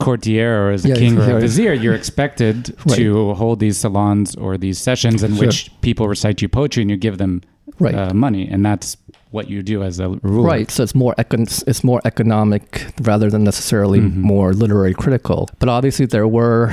courtier 0.00 0.66
or 0.66 0.70
as 0.70 0.84
a 0.84 0.90
yeah, 0.90 0.94
king 0.94 1.18
or 1.18 1.36
a 1.36 1.40
vizier, 1.40 1.72
you're 1.72 1.94
expected 1.94 2.74
right. 2.86 2.96
to 2.96 3.34
hold 3.34 3.60
these 3.60 3.78
salons 3.78 4.34
or 4.36 4.56
these 4.56 4.78
sessions 4.78 5.22
in 5.22 5.34
sure. 5.34 5.46
which 5.46 5.70
people 5.80 6.08
recite 6.08 6.40
you 6.40 6.48
poetry 6.48 6.82
and 6.82 6.90
you 6.90 6.96
give 6.96 7.18
them 7.18 7.42
right. 7.78 7.94
uh, 7.94 8.14
money. 8.14 8.48
And 8.48 8.64
that's 8.64 8.96
what 9.30 9.50
you 9.50 9.62
do 9.62 9.82
as 9.82 10.00
a 10.00 10.08
ruler. 10.22 10.48
Right. 10.48 10.70
So 10.70 10.82
it's 10.82 10.94
more 10.94 11.14
econ- 11.18 11.64
it's 11.66 11.84
more 11.84 12.00
economic 12.04 12.86
rather 13.02 13.28
than 13.28 13.44
necessarily 13.44 14.00
mm-hmm. 14.00 14.20
more 14.20 14.52
literary 14.52 14.94
critical. 14.94 15.48
But 15.58 15.68
obviously 15.68 16.06
there 16.06 16.28
were 16.28 16.72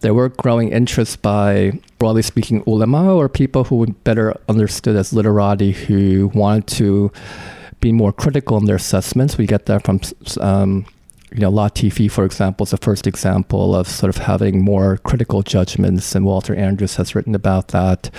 there 0.00 0.14
were 0.14 0.28
growing 0.28 0.70
interest 0.70 1.22
by, 1.22 1.72
broadly 1.98 2.22
speaking, 2.22 2.62
ulama 2.66 3.14
or 3.14 3.28
people 3.28 3.64
who 3.64 3.76
were 3.76 3.86
better 4.04 4.34
understood 4.48 4.96
as 4.96 5.12
literati 5.12 5.72
who 5.72 6.30
wanted 6.34 6.66
to 6.66 7.10
be 7.80 7.92
more 7.92 8.12
critical 8.12 8.56
in 8.56 8.64
their 8.64 8.76
assessments. 8.76 9.38
We 9.38 9.46
get 9.46 9.66
that 9.66 9.84
from, 9.84 10.00
um, 10.40 10.86
you 11.32 11.40
know, 11.40 11.50
Latifi, 11.50 12.10
for 12.10 12.24
example, 12.24 12.64
is 12.64 12.70
the 12.70 12.76
first 12.78 13.06
example 13.06 13.74
of 13.74 13.88
sort 13.88 14.10
of 14.10 14.22
having 14.22 14.64
more 14.64 14.98
critical 14.98 15.42
judgments, 15.42 16.14
and 16.14 16.24
Walter 16.24 16.54
Andrews 16.54 16.96
has 16.96 17.14
written 17.14 17.34
about 17.34 17.68
that. 17.68 18.10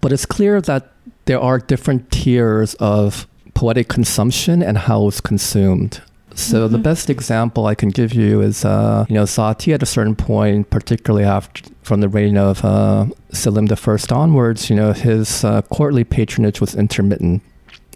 But 0.00 0.12
it's 0.12 0.26
clear 0.26 0.60
that 0.62 0.92
there 1.26 1.40
are 1.40 1.58
different 1.58 2.10
tiers 2.10 2.74
of 2.74 3.26
poetic 3.54 3.88
consumption 3.88 4.62
and 4.62 4.76
how 4.76 5.08
it's 5.08 5.20
consumed. 5.20 6.02
So 6.36 6.64
mm-hmm. 6.64 6.72
the 6.72 6.78
best 6.78 7.08
example 7.08 7.66
I 7.66 7.74
can 7.74 7.88
give 7.88 8.12
you 8.12 8.42
is, 8.42 8.64
uh, 8.64 9.06
you 9.08 9.14
know, 9.14 9.22
Zati 9.24 9.72
at 9.72 9.82
a 9.82 9.86
certain 9.86 10.14
point, 10.14 10.68
particularly 10.68 11.24
after 11.24 11.62
from 11.82 12.00
the 12.00 12.08
reign 12.08 12.36
of 12.36 12.62
uh, 12.64 13.06
Selim 13.32 13.66
I 13.70 14.14
onwards, 14.14 14.68
you 14.68 14.76
know, 14.76 14.92
his 14.92 15.44
uh, 15.44 15.62
courtly 15.62 16.04
patronage 16.04 16.60
was 16.60 16.74
intermittent, 16.74 17.42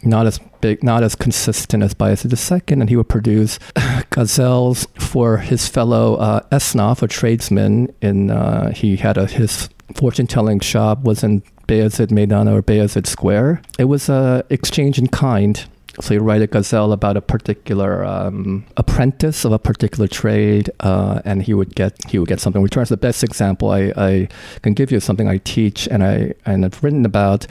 not 0.03 0.27
as 0.27 0.41
big, 0.63 0.83
not 0.83 1.03
as 1.03 1.15
consistent 1.15 1.83
as 1.83 1.93
Bayezid 1.93 2.33
II, 2.33 2.81
and 2.81 2.89
he 2.89 2.97
would 2.97 3.11
produce 3.11 3.59
gazelles 4.11 4.87
for 4.99 5.37
his 5.39 5.69
fellow 5.69 6.15
uh, 6.15 6.41
esnaf 6.51 7.03
or 7.03 7.09
tradesmen. 7.09 7.93
In 8.01 8.31
uh, 8.31 8.73
he 8.73 8.97
had 8.97 9.19
a 9.19 9.27
his 9.27 9.69
fortune 9.95 10.27
telling 10.27 10.61
shop 10.61 11.03
was 11.03 11.23
in 11.23 11.43
Bayezid 11.69 12.09
Meydan 12.09 12.51
or 12.51 12.63
Bayezid 12.63 13.07
Square. 13.07 13.61
It 13.79 13.85
was 13.85 14.09
a 14.09 14.45
exchange 14.49 14.99
in 14.99 15.09
kind 15.09 15.63
so 16.01 16.15
you 16.15 16.21
write 16.21 16.43
a 16.43 16.47
gazelle 16.47 16.93
about 16.93 17.17
a 17.17 17.21
particular 17.21 18.05
um, 18.05 18.65
apprentice 18.77 19.45
of 19.45 19.53
a 19.53 19.59
particular 19.59 20.09
trade, 20.09 20.71
uh, 20.81 21.21
and 21.25 21.43
he 21.43 21.55
would 21.55 21.75
get 21.75 21.93
he 22.09 22.19
would 22.19 22.29
get 22.29 22.41
something. 22.41 22.63
Returns 22.63 22.89
the 22.89 22.97
best 22.97 23.23
example 23.23 23.71
I, 23.71 23.93
I 23.97 24.29
can 24.63 24.75
give 24.75 24.91
you 24.91 25.01
something 25.01 25.29
I 25.29 25.39
teach 25.39 25.87
and 25.89 26.03
I 26.03 26.35
and 26.47 26.65
have 26.65 26.83
written 26.83 27.05
about 27.05 27.47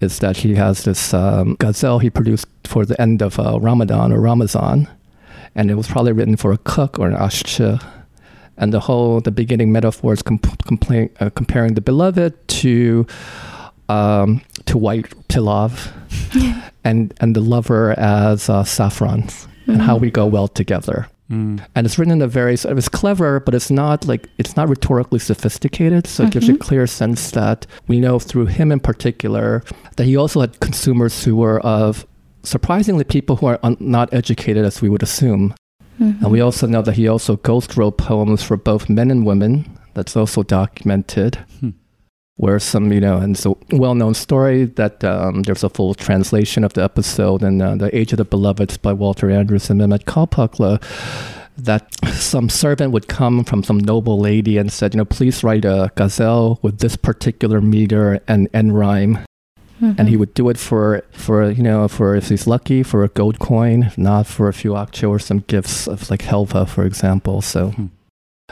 is 0.00 0.18
that 0.20 0.38
he 0.38 0.54
has 0.54 0.84
this 0.84 1.12
um, 1.12 1.56
ghazal 1.58 2.00
he 2.00 2.10
produced 2.10 2.46
for 2.64 2.84
the 2.84 3.00
end 3.00 3.22
of 3.22 3.38
uh, 3.38 3.58
Ramadan 3.60 4.12
or 4.12 4.20
Ramazan, 4.20 4.88
and 5.54 5.70
it 5.70 5.74
was 5.74 5.88
probably 5.88 6.12
written 6.12 6.36
for 6.36 6.52
a 6.52 6.58
cook 6.58 6.98
or 6.98 7.08
an 7.08 7.16
ashche 7.16 7.82
and 8.58 8.72
the 8.72 8.80
whole 8.80 9.20
the 9.20 9.30
beginning 9.30 9.72
metaphors 9.72 10.20
comp- 10.20 10.64
compla- 10.64 11.10
uh, 11.20 11.30
comparing 11.30 11.74
the 11.74 11.80
beloved 11.80 12.34
to 12.48 13.06
um, 13.88 14.40
to 14.66 14.78
white 14.78 15.08
pilaf 15.28 15.90
and 16.84 17.14
and 17.20 17.34
the 17.36 17.40
lover 17.40 17.94
as 17.98 18.48
uh, 18.48 18.64
saffron 18.64 19.22
Mm-hmm. 19.22 19.80
and 19.80 19.82
how 19.82 19.96
we 19.98 20.10
go 20.10 20.26
well 20.26 20.48
together 20.48 21.08
Mm. 21.30 21.60
and 21.74 21.86
it's 21.86 21.98
written 21.98 22.12
in 22.12 22.22
a 22.22 22.26
very 22.26 22.54
it's 22.54 22.88
clever 22.88 23.38
but 23.38 23.54
it's 23.54 23.70
not 23.70 24.06
like 24.08 24.30
it's 24.38 24.56
not 24.56 24.66
rhetorically 24.70 25.18
sophisticated 25.18 26.06
so 26.06 26.24
it 26.24 26.30
gives 26.30 26.48
you 26.48 26.54
a 26.54 26.58
clear 26.58 26.86
sense 26.86 27.32
that 27.32 27.66
we 27.86 28.00
know 28.00 28.18
through 28.18 28.46
him 28.46 28.72
in 28.72 28.80
particular 28.80 29.62
that 29.96 30.04
he 30.06 30.16
also 30.16 30.40
had 30.40 30.58
consumers 30.60 31.24
who 31.24 31.36
were 31.36 31.60
of 31.60 32.06
surprisingly 32.44 33.04
people 33.04 33.36
who 33.36 33.44
are 33.46 33.58
un- 33.62 33.76
not 33.78 34.08
educated 34.14 34.64
as 34.64 34.80
we 34.80 34.88
would 34.88 35.02
assume 35.02 35.52
Mhm. 36.00 36.22
and 36.22 36.30
we 36.32 36.40
also 36.40 36.66
know 36.66 36.80
that 36.80 36.94
he 36.96 37.06
also 37.06 37.36
ghost 37.36 37.76
wrote 37.76 37.98
poems 37.98 38.42
for 38.42 38.56
both 38.56 38.88
men 38.88 39.10
and 39.10 39.26
women 39.26 39.66
that's 39.92 40.16
also 40.16 40.42
documented 40.42 41.36
Hmm. 41.60 41.70
Where 42.38 42.60
some, 42.60 42.92
you 42.92 43.00
know, 43.00 43.16
and 43.18 43.34
it's 43.34 43.44
a 43.46 43.54
well-known 43.72 44.14
story 44.14 44.64
that 44.64 45.02
um, 45.02 45.42
there's 45.42 45.64
a 45.64 45.68
full 45.68 45.94
translation 45.94 46.62
of 46.62 46.72
the 46.74 46.84
episode 46.84 47.42
in 47.42 47.60
uh, 47.60 47.74
The 47.74 47.90
Age 47.96 48.12
of 48.12 48.18
the 48.18 48.24
Beloveds 48.24 48.76
by 48.80 48.92
Walter 48.92 49.28
Andrews 49.28 49.70
and 49.70 49.80
Mehmet 49.80 50.04
Kalpaklı, 50.04 50.78
that 51.56 51.82
some 52.14 52.48
servant 52.48 52.92
would 52.92 53.08
come 53.08 53.42
from 53.42 53.64
some 53.64 53.78
noble 53.78 54.20
lady 54.20 54.56
and 54.56 54.70
said, 54.70 54.94
you 54.94 54.98
know, 54.98 55.04
please 55.04 55.42
write 55.42 55.64
a 55.64 55.90
gazelle 55.96 56.60
with 56.62 56.78
this 56.78 56.94
particular 56.94 57.60
meter 57.60 58.20
and 58.28 58.48
end 58.54 58.78
rhyme. 58.78 59.18
And 59.80 60.08
he 60.08 60.14
Mhm. 60.14 60.18
would 60.20 60.34
do 60.34 60.48
it 60.48 60.58
for, 60.58 61.02
for 61.12 61.50
you 61.50 61.62
know, 61.62 61.88
for 61.88 62.14
if 62.16 62.28
he's 62.30 62.46
lucky, 62.46 62.82
for 62.84 63.02
a 63.04 63.08
gold 63.08 63.38
coin, 63.40 63.90
not 63.96 64.26
for 64.26 64.46
a 64.48 64.52
few 64.52 64.72
akçe 64.74 65.08
or 65.08 65.18
some 65.20 65.42
gifts 65.48 65.88
of 65.88 66.08
like 66.10 66.22
helva, 66.22 66.66
for 66.68 66.84
example. 66.84 67.40
So 67.42 67.70
Hmm. 67.70 67.86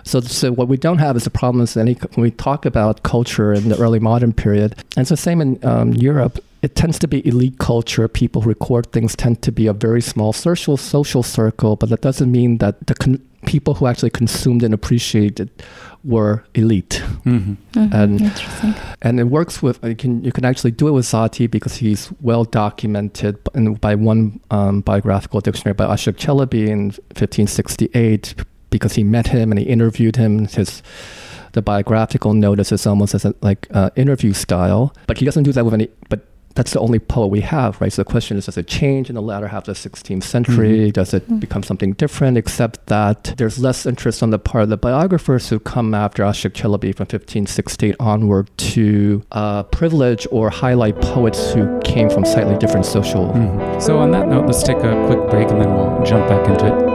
So, 0.05 0.21
so 0.21 0.53
what 0.53 0.69
we 0.69 0.77
don't 0.77 0.99
have 0.99 1.17
is 1.17 1.27
a 1.27 1.31
problem 1.31 1.63
is 1.63 1.77
any 1.77 1.95
when 2.15 2.23
we 2.23 2.31
talk 2.31 2.65
about 2.67 3.03
culture 3.03 3.53
in 3.53 3.69
the 3.71 3.79
early 3.79 3.99
modern 3.99 4.33
period, 4.33 4.73
and 4.97 5.03
it's 5.03 5.11
the 5.11 5.17
same 5.17 5.41
in 5.41 5.59
um, 5.65 5.93
Europe. 5.95 6.39
It 6.63 6.75
tends 6.75 6.99
to 7.01 7.09
be 7.09 7.27
elite 7.27 7.59
culture. 7.59 8.07
People 8.09 8.43
who 8.43 8.49
record 8.51 8.91
things 8.93 9.15
tend 9.17 9.43
to 9.43 9.53
be 9.53 9.67
a 9.67 9.73
very 9.73 10.01
small 10.03 10.33
social 10.33 10.77
social 10.77 11.23
circle, 11.23 11.77
but 11.77 11.89
that 11.89 12.03
doesn't 12.03 12.31
mean 12.31 12.59
that 12.59 12.87
the 12.87 12.95
con- 12.95 13.23
people 13.47 13.75
who 13.75 13.87
actually 13.87 14.11
consumed 14.11 14.63
and 14.63 14.75
appreciated 14.75 15.49
were 16.05 16.45
elite. 16.55 17.03
Mhm. 17.25 17.57
Mhm. 17.75 17.95
and- 17.95 18.21
Interesting. 18.21 18.75
And 19.03 19.19
it 19.21 19.25
works 19.25 19.63
with 19.63 19.79
you 19.83 19.95
can 19.97 20.23
you 20.25 20.31
can 20.33 20.45
actually 20.45 20.73
do 20.73 20.89
it 20.89 20.93
with 20.93 21.07
Zati 21.07 21.51
because 21.51 21.77
he's 21.77 22.11
well 22.21 22.45
documented 22.45 23.43
b- 23.45 23.51
in, 23.55 23.75
by 23.75 23.95
one 23.95 24.41
um, 24.51 24.83
biographical 24.83 25.41
dictionary 25.41 25.75
by 25.75 25.87
Ashik 25.87 26.17
Chalabi 26.17 26.69
in 26.69 26.91
1568 27.15 28.35
because 28.77 28.95
he 28.95 29.05
met 29.05 29.29
him 29.29 29.51
and 29.53 29.59
he 29.59 29.67
interviewed 29.67 30.17
him. 30.17 30.47
His 30.47 30.83
the 31.53 31.63
biographical 31.63 32.35
notice 32.35 32.71
is 32.73 32.87
almost 32.87 33.15
as 33.15 33.25
a 33.25 33.35
like 33.41 33.67
uh, 33.73 33.91
interview 33.97 34.33
style, 34.35 34.95
but 35.07 35.19
he 35.19 35.25
doesn't 35.25 35.45
do 35.45 35.53
that 35.53 35.65
with 35.65 35.75
any. 35.75 35.89
But 36.11 36.21
that's 36.55 36.73
the 36.73 36.81
only 36.81 36.99
poet 36.99 37.27
we 37.27 37.43
have, 37.43 37.79
right? 37.83 37.93
So 37.93 38.01
the 38.03 38.11
question 38.11 38.39
is, 38.39 38.47
does 38.47 38.57
it 38.57 38.67
change 38.67 39.11
in 39.11 39.15
the 39.15 39.21
latter 39.21 39.49
half 39.49 39.69
of 39.69 39.75
the 39.83 39.89
16th 39.91 40.23
century? 40.23 40.91
Does 40.91 41.13
it 41.13 41.29
Mm. 41.29 41.39
become 41.39 41.63
something 41.63 41.93
different? 41.93 42.39
Except 42.39 42.87
that 42.87 43.35
there's 43.37 43.59
less 43.59 43.85
interest 43.85 44.23
on 44.23 44.31
the 44.31 44.39
part 44.39 44.63
of 44.65 44.71
the 44.71 44.79
biographers 44.79 45.51
who 45.51 45.59
come 45.59 45.93
after 45.95 46.23
Ashik 46.23 46.53
Chalabi 46.53 46.95
from 46.97 47.05
1568 47.07 47.95
onward 48.01 48.49
to 48.75 49.23
uh, 49.33 49.65
privilege 49.65 50.27
or 50.31 50.49
highlight 50.49 50.99
poets 51.03 51.53
who 51.53 51.79
came 51.81 52.09
from 52.09 52.25
slightly 52.25 52.57
different 52.57 52.87
social. 52.87 53.27
Mhm. 53.35 53.83
So, 53.83 53.99
on 53.99 54.11
that 54.13 54.27
note, 54.29 54.47
let's 54.47 54.63
take 54.63 54.79
a 54.79 54.95
quick 55.07 55.29
break 55.31 55.51
and 55.51 55.61
then 55.61 55.75
we'll 55.75 56.03
jump 56.05 56.27
back 56.27 56.49
into 56.49 56.67
it. 56.75 56.86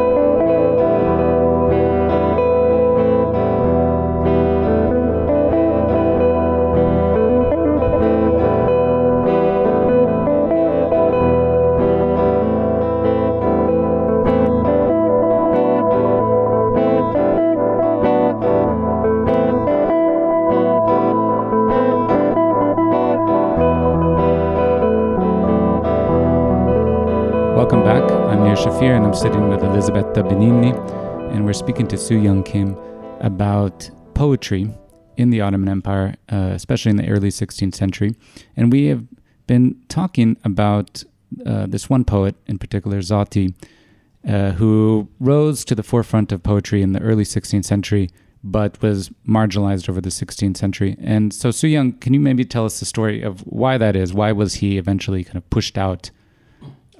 Welcome 27.61 27.83
back. 27.83 28.01
I'm 28.11 28.43
Nir 28.43 28.55
Shafir 28.55 28.97
and 28.97 29.05
I'm 29.05 29.13
sitting 29.13 29.47
with 29.47 29.63
Elisabetta 29.63 30.23
Benigni, 30.23 30.73
and 31.31 31.45
we're 31.45 31.53
speaking 31.53 31.87
to 31.89 31.95
Sooyong 31.95 32.43
Kim 32.43 32.75
about 33.19 33.87
poetry 34.15 34.73
in 35.15 35.29
the 35.29 35.41
Ottoman 35.41 35.69
Empire, 35.69 36.15
uh, 36.31 36.53
especially 36.55 36.89
in 36.89 36.95
the 36.95 37.07
early 37.07 37.29
16th 37.29 37.75
century. 37.75 38.15
And 38.57 38.71
we 38.71 38.87
have 38.87 39.05
been 39.45 39.79
talking 39.89 40.37
about 40.43 41.03
uh, 41.45 41.67
this 41.67 41.87
one 41.87 42.03
poet 42.03 42.33
in 42.47 42.57
particular, 42.57 42.97
Zati, 42.97 43.53
uh, 44.27 44.53
who 44.53 45.07
rose 45.19 45.63
to 45.65 45.75
the 45.75 45.83
forefront 45.83 46.31
of 46.31 46.41
poetry 46.41 46.81
in 46.81 46.93
the 46.93 47.01
early 47.01 47.25
16th 47.25 47.65
century, 47.65 48.09
but 48.43 48.81
was 48.81 49.11
marginalized 49.27 49.87
over 49.87 50.01
the 50.01 50.09
16th 50.09 50.57
century. 50.57 50.97
And 50.99 51.31
so, 51.31 51.49
Sooyong, 51.49 52.01
can 52.01 52.15
you 52.15 52.19
maybe 52.19 52.43
tell 52.43 52.65
us 52.65 52.79
the 52.79 52.87
story 52.87 53.21
of 53.21 53.41
why 53.41 53.77
that 53.77 53.95
is? 53.95 54.15
Why 54.15 54.31
was 54.31 54.55
he 54.55 54.79
eventually 54.79 55.23
kind 55.23 55.37
of 55.37 55.47
pushed 55.51 55.77
out 55.77 56.09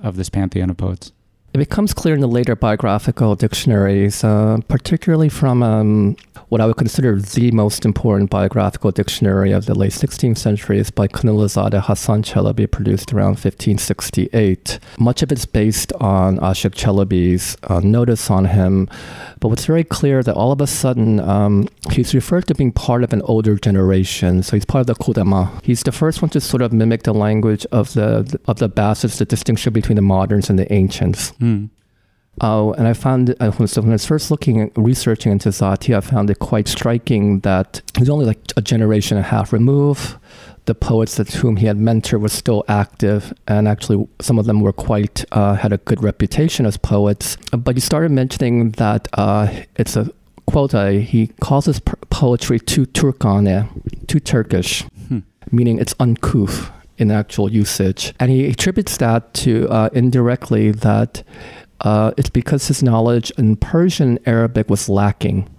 of 0.02 0.16
this 0.16 0.30
pantheon 0.30 0.70
of 0.70 0.78
poets? 0.78 1.12
It 1.54 1.58
becomes 1.58 1.94
clear 1.94 2.16
in 2.16 2.22
the 2.22 2.28
later 2.28 2.56
biographical 2.56 3.36
dictionaries, 3.36 4.24
uh, 4.24 4.60
particularly 4.70 5.28
from 5.28 5.62
um, 5.62 6.16
what 6.48 6.62
I 6.62 6.66
would 6.66 6.78
consider 6.78 7.20
the 7.20 7.52
most 7.52 7.86
important 7.86 8.30
biographical 8.30 8.92
dictionary 8.92 9.52
of 9.52 9.66
the 9.66 9.74
late 9.74 9.92
16th 9.92 10.38
century 10.38 10.80
is 10.80 10.92
by 10.92 11.10
Kınalızade 11.10 11.82
Hassan 11.82 12.24
Chalabi, 12.24 12.72
produced 12.72 13.14
around 13.14 13.40
1568. 13.40 14.80
Much 15.00 15.22
of 15.22 15.32
it's 15.32 15.46
based 15.46 15.92
on 15.94 16.38
Ashik 16.40 16.74
Chalabi's 16.74 17.58
uh, 17.64 17.82
notice 17.82 18.30
on 18.30 18.46
him, 18.46 18.90
but 19.42 19.48
what's 19.50 19.66
very 19.66 19.84
clear 19.84 20.24
that 20.24 20.36
all 20.36 20.52
of 20.52 20.62
a 20.62 20.68
sudden 20.68 21.20
um, 21.20 21.68
he's 21.92 22.14
referred 22.14 22.48
to 22.48 22.56
being 22.56 22.72
part 22.72 23.04
of 23.04 23.12
an 23.12 23.22
older 23.24 23.56
generation. 23.56 24.44
So 24.44 24.56
he's 24.56 24.66
part 24.66 24.82
of 24.82 24.88
the 24.88 24.96
Kudama. 24.96 25.64
He's 25.64 25.84
the 25.84 25.92
first 25.92 26.22
one 26.22 26.30
to 26.32 26.40
sort 26.42 26.62
of 26.62 26.72
mimic 26.72 27.04
the 27.04 27.14
language 27.14 27.66
of 27.72 27.94
the 27.94 28.40
of 28.46 28.60
the 28.60 28.70
Abbasids, 28.70 29.18
the 29.18 29.26
distinction 29.26 29.74
between 29.74 29.96
the 29.96 30.02
moderns 30.02 30.50
and 30.50 30.60
the 30.60 30.72
ancients. 30.72 31.32
Oh, 32.40 32.72
and 32.74 32.88
I 32.88 32.94
found 32.94 33.30
uh, 33.40 33.52
when- 33.52 33.68
I 33.76 33.92
was 33.92 34.06
first 34.06 34.32
looking 34.32 34.62
at 34.62 34.72
researching 34.76 35.32
into 35.34 35.50
Zati, 35.50 35.96
I 35.96 36.00
found 36.02 36.30
it 36.30 36.40
quite 36.40 36.68
striking 36.68 37.42
that 37.42 37.82
he's 37.98 38.10
only 38.10 38.26
like 38.26 38.40
a 38.56 38.62
generation 38.62 39.18
and 39.18 39.26
a 39.26 39.30
half 39.30 39.52
removed. 39.54 40.16
The 40.66 40.74
poets 40.76 41.16
that 41.16 41.30
whom 41.34 41.58
he 41.58 41.66
had 41.68 41.78
mentored 41.78 42.22
were 42.22 42.30
still 42.30 42.64
active, 42.68 43.34
and 43.48 43.68
actually 43.68 44.08
some 44.22 44.40
of 44.40 44.46
them 44.46 44.62
were 44.62 44.72
quite 44.72 45.26
uh, 45.32 45.56
had 45.56 45.74
a 45.74 45.78
good 45.80 46.02
reputation 46.04 46.66
as 46.66 46.78
poets. 46.78 47.36
But 47.52 47.76
he 47.76 47.82
started 47.82 48.12
mentioning 48.12 48.72
that 48.72 49.08
uh, 49.14 49.48
it's 49.76 49.96
a 49.98 50.10
quote. 50.46 50.74
uh, 50.74 50.88
He 51.14 51.28
calls 51.42 51.66
his 51.66 51.80
poetry 52.10 52.60
too 52.60 52.86
Turkane, 52.86 53.68
too 54.08 54.20
Turkish, 54.20 54.84
Hmm. 55.10 55.20
meaning 55.52 55.80
it's 55.80 55.96
uncouth 56.00 56.72
in 57.02 57.12
actual 57.12 57.52
usage, 57.52 58.14
and 58.20 58.32
he 58.32 58.48
attributes 58.48 58.98
that 58.98 59.34
to 59.34 59.68
uh, 59.70 59.90
indirectly 59.92 60.72
that 60.72 61.24
uh, 61.82 62.12
it's 62.16 62.30
because 62.30 62.68
his 62.68 62.84
knowledge 62.84 63.32
in 63.38 63.56
Persian 63.56 64.20
Arabic 64.26 64.70
was 64.70 64.88
lacking. 64.88 65.50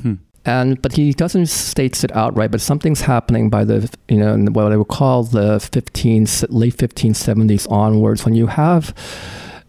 Hmm. 0.00 0.14
And 0.44 0.80
but 0.82 0.92
he 0.92 1.12
doesn't 1.12 1.46
state 1.46 2.02
it 2.02 2.14
outright. 2.16 2.50
But 2.50 2.60
something's 2.60 3.02
happening 3.02 3.50
by 3.50 3.64
the 3.64 3.90
you 4.08 4.16
know 4.16 4.32
in 4.34 4.52
what 4.52 4.72
I 4.72 4.76
would 4.76 4.88
call 4.88 5.24
the 5.24 5.60
15 5.60 6.26
late 6.48 6.76
1570s 6.76 7.70
onwards 7.70 8.24
when 8.24 8.34
you 8.34 8.46
have 8.46 8.94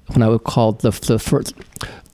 when 0.08 0.24
I 0.24 0.30
would 0.30 0.44
call 0.44 0.74
the 0.74 0.92
the 0.92 1.20
first 1.20 1.54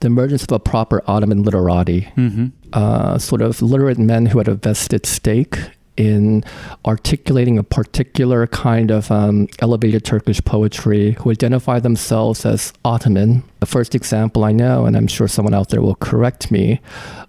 the 0.00 0.06
emergence 0.06 0.42
of 0.44 0.52
a 0.52 0.58
proper 0.58 1.02
Ottoman 1.06 1.42
literati, 1.42 2.00
hmm 2.14 2.48
uh, 2.72 3.18
sort 3.18 3.42
of 3.42 3.60
literate 3.62 3.98
men 3.98 4.26
who 4.26 4.38
had 4.38 4.48
a 4.48 4.54
vested 4.54 5.06
stake 5.06 5.58
in 5.96 6.44
articulating 6.86 7.58
a 7.58 7.62
particular 7.62 8.46
kind 8.46 8.90
of 8.90 9.10
um, 9.10 9.48
elevated 9.58 10.04
Turkish 10.04 10.42
poetry 10.44 11.12
who 11.20 11.30
identify 11.30 11.78
themselves 11.78 12.46
as 12.46 12.72
Ottoman. 12.84 13.42
The 13.60 13.66
first 13.66 13.94
example 13.94 14.44
I 14.44 14.52
know, 14.52 14.86
and 14.86 14.96
I'm 14.96 15.06
sure 15.06 15.28
someone 15.28 15.54
out 15.54 15.68
there 15.68 15.82
will 15.82 15.96
correct 15.96 16.50
me, 16.50 16.80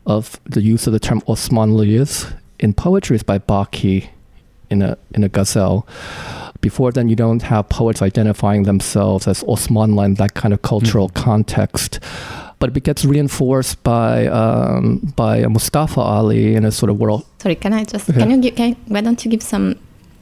of 0.06 0.40
the 0.46 0.62
use 0.62 0.88
of 0.88 0.94
the 0.94 1.00
term 1.00 1.22
Osmanlıyız 1.22 2.34
in 2.60 2.74
poetry 2.74 3.16
is 3.16 3.24
by 3.24 3.40
Baki 3.40 4.10
in 4.70 4.82
a, 4.82 4.98
in 5.14 5.24
a 5.24 5.30
ghazal. 5.30 5.88
Before 6.62 6.92
then, 6.92 7.10
you 7.10 7.16
don't 7.16 7.42
have 7.42 7.68
poets 7.70 8.02
identifying 8.02 8.64
themselves 8.64 9.28
as 9.28 9.44
Osmanlı 9.44 10.06
in 10.06 10.14
that 10.16 10.36
kind 10.36 10.54
of 10.54 10.62
cultural 10.62 11.10
context 11.10 12.00
but 12.62 12.78
it 12.78 12.84
gets 12.84 13.04
reinforced 13.04 13.84
by 13.84 14.28
um, 14.28 15.14
by 15.16 15.46
Mustafa 15.48 16.00
Ali 16.02 16.56
in 16.56 16.64
a 16.66 16.72
sort 16.72 16.90
of 16.92 16.98
world. 17.00 17.22
Sorry, 17.40 17.56
can 17.56 17.74
I 17.74 17.84
just 17.84 18.08
Yeah. 18.08 18.20
can 18.20 18.30
you 18.32 18.38
give 18.42 18.56
can, 18.56 18.76
why 18.88 19.02
don't 19.02 19.20
you 19.26 19.32
give 19.32 19.44
some 19.44 19.76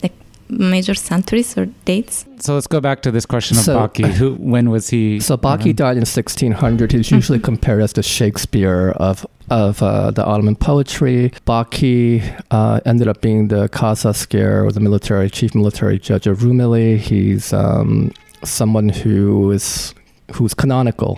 like 0.03 0.13
major 0.49 0.95
centuries 0.95 1.57
or 1.57 1.65
dates? 1.85 2.25
So 2.39 2.53
let's 2.55 2.67
go 2.67 2.79
back 2.81 3.01
to 3.01 3.11
this 3.11 3.25
question 3.25 3.57
of 3.57 3.63
So- 3.63 3.77
Baki. 3.77 4.05
Who, 4.19 4.35
when 4.53 4.69
was 4.71 4.89
he? 4.89 5.19
So 5.19 5.37
Baki 5.37 5.65
around? 5.65 5.75
died 5.75 5.97
in 5.97 6.05
1600. 6.05 6.91
He's 6.93 7.11
usually 7.11 7.39
compared 7.39 7.81
as 7.83 7.93
the 7.93 8.03
Shakespeare 8.03 8.89
of 8.97 9.25
of 9.51 9.81
uh, 9.83 10.11
the 10.11 10.23
Ottoman 10.23 10.55
poetry. 10.55 11.31
Baki 11.45 12.21
uh, 12.51 12.79
ended 12.85 13.07
up 13.07 13.19
being 13.21 13.49
the 13.49 13.67
Kazasker, 13.69 14.63
or 14.65 14.71
the 14.71 14.79
military 14.79 15.29
chief 15.29 15.53
military 15.55 15.97
judge 15.99 16.27
of 16.31 16.39
Rumeli. 16.39 16.97
He's 16.97 17.51
um, 17.53 18.11
someone 18.43 18.89
who 19.03 19.51
is 19.51 19.93
who's 20.35 20.53
canonical. 20.53 21.17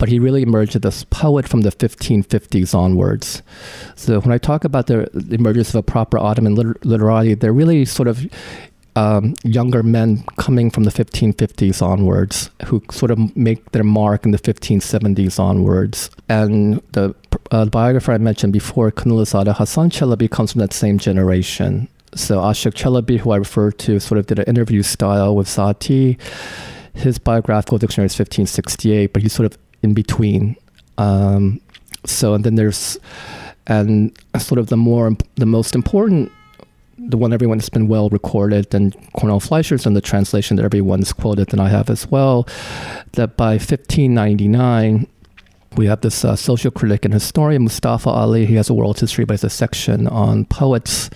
But 0.00 0.08
he 0.08 0.18
really 0.18 0.42
emerged 0.42 0.84
as 0.84 1.02
a 1.02 1.06
poet 1.06 1.46
from 1.46 1.60
the 1.60 1.70
1550s 1.70 2.74
onwards. 2.74 3.42
So 3.94 4.18
when 4.20 4.32
I 4.32 4.38
talk 4.38 4.64
about 4.64 4.88
the, 4.88 5.08
emergence 5.30 5.68
of 5.68 5.76
a 5.76 5.82
proper 5.82 6.18
Ottoman 6.18 6.56
liter- 6.56 6.78
literati, 6.82 7.34
they're 7.34 7.52
really 7.52 7.84
sort 7.84 8.08
of 8.08 8.26
um, 8.96 9.34
younger 9.44 9.82
men 9.82 10.24
coming 10.36 10.70
from 10.70 10.84
the 10.84 10.90
1550s 10.90 11.82
onwards 11.82 12.50
who 12.64 12.82
sort 12.90 13.10
of 13.10 13.36
make 13.36 13.72
their 13.72 13.84
mark 13.84 14.24
in 14.24 14.30
the 14.32 14.38
1570s 14.38 15.38
onwards. 15.38 16.10
And 16.28 16.82
the 16.92 17.14
uh, 17.50 17.66
biographer 17.66 18.12
I 18.12 18.18
mentioned 18.18 18.52
before, 18.52 18.90
Kınalızade 18.90 19.54
Hassan 19.54 19.90
Chalabi, 19.90 20.30
comes 20.30 20.52
from 20.52 20.60
that 20.60 20.72
same 20.72 20.98
generation. 20.98 21.88
So 22.14 22.38
Ashik 22.38 22.74
Chalabi, 22.74 23.18
who 23.18 23.30
I 23.30 23.36
referred 23.36 23.78
to, 23.80 24.00
sort 24.00 24.18
of 24.18 24.26
did 24.26 24.38
an 24.40 24.46
interview 24.46 24.82
style 24.82 25.36
with 25.36 25.46
Zati. 25.46 26.18
His 26.94 27.18
biographical 27.18 27.78
dictionary 27.78 28.06
is 28.06 28.18
1568, 28.18 29.12
but 29.12 29.22
he 29.22 29.28
sort 29.28 29.46
of 29.46 29.56
in 29.82 29.94
between. 29.94 30.56
Um, 30.98 31.60
so, 32.06 32.34
and 32.34 32.44
then 32.44 32.54
there's, 32.54 32.98
and 33.66 34.16
sort 34.38 34.58
of 34.58 34.68
the 34.68 34.76
more, 34.76 35.16
the 35.36 35.46
most 35.46 35.74
important 35.74 36.32
the 37.08 37.16
one 37.16 37.32
everyone 37.32 37.58
has 37.58 37.68
been 37.68 37.88
well 37.88 38.10
recorded, 38.10 38.74
and 38.74 38.94
Cornell 39.14 39.40
Fleischer's 39.40 39.84
done 39.84 39.94
the 39.94 40.00
translation 40.00 40.56
that 40.56 40.64
everyone's 40.64 41.12
quoted, 41.12 41.52
and 41.52 41.60
I 41.60 41.68
have 41.68 41.88
as 41.88 42.10
well, 42.10 42.46
that 43.12 43.36
by 43.36 43.52
1599, 43.52 45.06
we 45.76 45.86
have 45.86 46.00
this 46.02 46.24
uh, 46.24 46.36
social 46.36 46.70
critic 46.70 47.04
and 47.04 47.14
historian, 47.14 47.62
Mustafa 47.62 48.10
Ali. 48.10 48.44
He 48.44 48.54
has 48.56 48.68
a 48.68 48.74
world 48.74 48.98
history, 48.98 49.24
but 49.24 49.34
it's 49.34 49.44
a 49.44 49.50
section 49.50 50.06
on 50.08 50.44
poets 50.44 51.08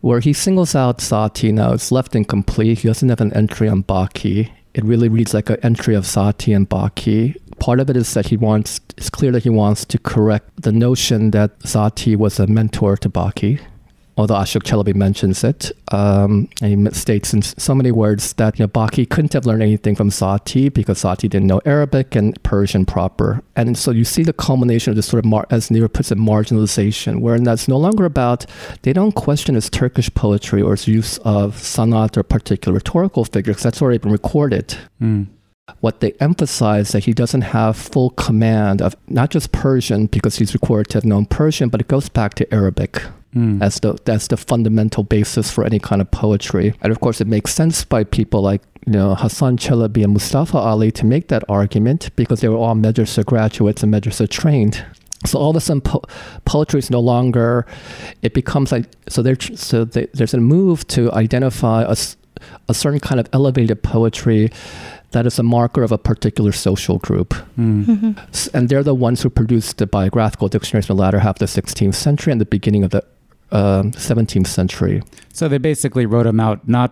where 0.00 0.20
he 0.20 0.32
singles 0.32 0.74
out 0.74 0.98
Zati. 0.98 1.52
Now, 1.52 1.72
it's 1.72 1.90
left 1.90 2.14
incomplete. 2.14 2.80
He 2.80 2.88
doesn't 2.88 3.08
have 3.08 3.20
an 3.20 3.32
entry 3.34 3.68
on 3.68 3.82
Baki. 3.82 4.50
It 4.74 4.84
really 4.84 5.08
reads 5.08 5.34
like 5.34 5.50
an 5.50 5.58
entry 5.62 5.94
of 5.94 6.04
Zati 6.04 6.54
and 6.54 6.68
Baki. 6.68 7.36
Part 7.58 7.80
of 7.80 7.90
it 7.90 7.96
is 7.96 8.12
that 8.14 8.28
he 8.28 8.36
wants, 8.36 8.80
it's 8.96 9.10
clear 9.10 9.32
that 9.32 9.42
he 9.42 9.50
wants 9.50 9.84
to 9.86 9.98
correct 9.98 10.62
the 10.62 10.72
notion 10.72 11.30
that 11.32 11.58
Zati 11.60 12.16
was 12.16 12.38
a 12.38 12.46
mentor 12.46 12.96
to 12.98 13.08
Baki 13.08 13.60
although 14.16 14.34
Ashik 14.34 14.62
Chalabi 14.62 14.94
mentions 14.94 15.42
it, 15.42 15.72
um, 15.92 16.48
and 16.62 16.88
he 16.88 16.94
states 16.94 17.34
in 17.34 17.42
so 17.42 17.74
many 17.74 17.90
words 17.90 18.32
that 18.34 18.58
you 18.58 18.64
know, 18.64 18.68
Baki 18.68 19.08
couldn't 19.08 19.32
have 19.32 19.46
learned 19.46 19.62
anything 19.62 19.96
from 19.96 20.10
Zati 20.10 20.72
because 20.72 21.02
Zati 21.02 21.28
didn't 21.28 21.46
know 21.46 21.60
Arabic 21.64 22.14
and 22.14 22.40
Persian 22.42 22.86
proper. 22.86 23.42
And 23.56 23.76
so 23.76 23.90
you 23.90 24.04
see 24.04 24.22
the 24.22 24.32
culmination 24.32 24.90
of 24.90 24.96
this 24.96 25.06
sort 25.06 25.24
of, 25.24 25.28
mar- 25.28 25.46
as 25.50 25.68
Nira 25.68 25.92
puts 25.92 26.12
it, 26.12 26.18
marginalization, 26.18 27.20
where 27.20 27.38
that's 27.38 27.68
no 27.68 27.76
longer 27.76 28.04
about, 28.04 28.46
they 28.82 28.92
don't 28.92 29.12
question 29.12 29.56
his 29.56 29.68
Turkish 29.68 30.12
poetry 30.14 30.62
or 30.62 30.72
his 30.72 30.86
use 30.86 31.18
of 31.18 31.56
sanat 31.56 32.16
or 32.16 32.22
particular 32.22 32.74
rhetorical 32.74 33.24
figures, 33.24 33.62
that's 33.62 33.82
already 33.82 33.98
been 33.98 34.12
recorded 34.12 34.76
Mm. 35.00 35.26
What 35.80 36.00
they 36.00 36.12
emphasize 36.20 36.90
that 36.92 37.04
he 37.04 37.12
doesn't 37.12 37.40
have 37.40 37.76
full 37.76 38.10
command 38.10 38.82
of 38.82 38.94
not 39.08 39.30
just 39.30 39.52
Persian 39.52 40.06
because 40.06 40.36
he's 40.36 40.52
recorded 40.52 40.90
to 40.90 40.98
have 40.98 41.04
known 41.04 41.24
Persian, 41.26 41.68
but 41.70 41.80
it 41.80 41.88
goes 41.88 42.08
back 42.08 42.34
to 42.34 42.54
Arabic 42.54 43.02
Mm. 43.34 43.60
as 43.60 43.80
the 43.80 43.98
that's 44.04 44.28
the 44.28 44.36
fundamental 44.36 45.02
basis 45.02 45.50
for 45.50 45.64
any 45.64 45.80
kind 45.80 46.00
of 46.00 46.08
poetry. 46.12 46.72
And 46.82 46.92
of 46.92 47.00
course, 47.00 47.20
it 47.20 47.26
makes 47.26 47.52
sense 47.52 47.84
by 47.84 48.04
people 48.04 48.42
like 48.42 48.62
you 48.86 48.92
know 48.92 49.16
Hassan 49.16 49.56
Chalabi 49.56 50.04
and 50.04 50.12
Mustafa 50.12 50.56
Ali 50.56 50.92
to 50.92 51.04
make 51.04 51.26
that 51.28 51.42
argument 51.48 52.10
because 52.14 52.42
they 52.42 52.48
were 52.48 52.56
all 52.56 52.76
madrasa 52.76 53.24
graduates 53.24 53.82
and 53.82 53.92
madrasa 53.92 54.28
trained. 54.28 54.86
So 55.26 55.40
all 55.40 55.50
of 55.50 55.56
a 55.56 55.60
sudden, 55.60 55.80
po- 55.80 56.04
poetry 56.44 56.78
is 56.78 56.90
no 56.92 57.00
longer. 57.00 57.66
It 58.22 58.34
becomes 58.34 58.70
like 58.70 58.84
so. 59.08 59.20
There, 59.20 59.34
so 59.40 59.84
they, 59.84 60.06
there's 60.14 60.34
a 60.34 60.38
move 60.38 60.86
to 60.94 61.10
identify 61.10 61.82
a, 61.82 61.96
a 62.68 62.74
certain 62.74 63.00
kind 63.00 63.18
of 63.18 63.26
elevated 63.32 63.82
poetry 63.82 64.52
that 65.14 65.26
is 65.26 65.38
a 65.38 65.42
marker 65.42 65.82
of 65.82 65.92
a 65.92 65.98
particular 65.98 66.52
social 66.52 66.98
group. 66.98 67.34
Mm. 67.58 68.16
S- 68.28 68.48
and 68.54 68.68
they're 68.68 68.82
the 68.84 68.94
ones 68.94 69.22
who 69.22 69.30
produced 69.30 69.78
the 69.78 69.86
biographical 69.86 70.48
dictionaries 70.48 70.88
in 70.90 70.96
the 70.96 71.02
latter 71.02 71.20
half 71.20 71.36
of 71.40 71.42
the 71.46 71.62
16th 71.62 71.94
century 71.94 72.30
and 72.32 72.40
the 72.40 72.50
beginning 72.56 72.84
of 72.84 72.90
the 72.90 73.02
um 73.52 73.92
17th 73.92 74.46
century. 74.48 75.02
So 75.32 75.48
they 75.48 75.58
basically 75.58 76.06
wrote 76.06 76.26
him 76.26 76.40
out 76.40 76.58
not 76.68 76.90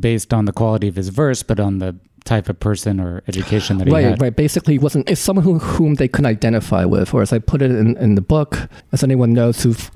based 0.00 0.32
on 0.34 0.44
the 0.46 0.52
quality 0.52 0.88
of 0.88 0.96
his 0.96 1.08
verse, 1.10 1.42
but 1.42 1.58
on 1.60 1.78
the 1.78 1.94
type 2.24 2.48
of 2.50 2.58
person 2.60 3.00
or 3.00 3.22
education 3.26 3.78
that 3.78 3.86
he 3.88 3.92
Right, 3.94 4.04
had. 4.04 4.20
right. 4.20 4.36
Basically, 4.36 4.74
he 4.74 4.78
wasn't. 4.78 5.08
It's 5.08 5.20
someone 5.20 5.44
who, 5.44 5.58
whom 5.58 5.94
they 5.94 6.08
can 6.08 6.26
identify 6.26 6.84
with, 6.84 7.14
or 7.14 7.22
as 7.22 7.32
I 7.32 7.38
put 7.38 7.62
it 7.62 7.70
in, 7.70 7.96
in 7.96 8.14
the 8.16 8.20
book, 8.20 8.68
as 8.92 9.02
anyone 9.02 9.32
knows 9.32 9.62
who've 9.62 9.90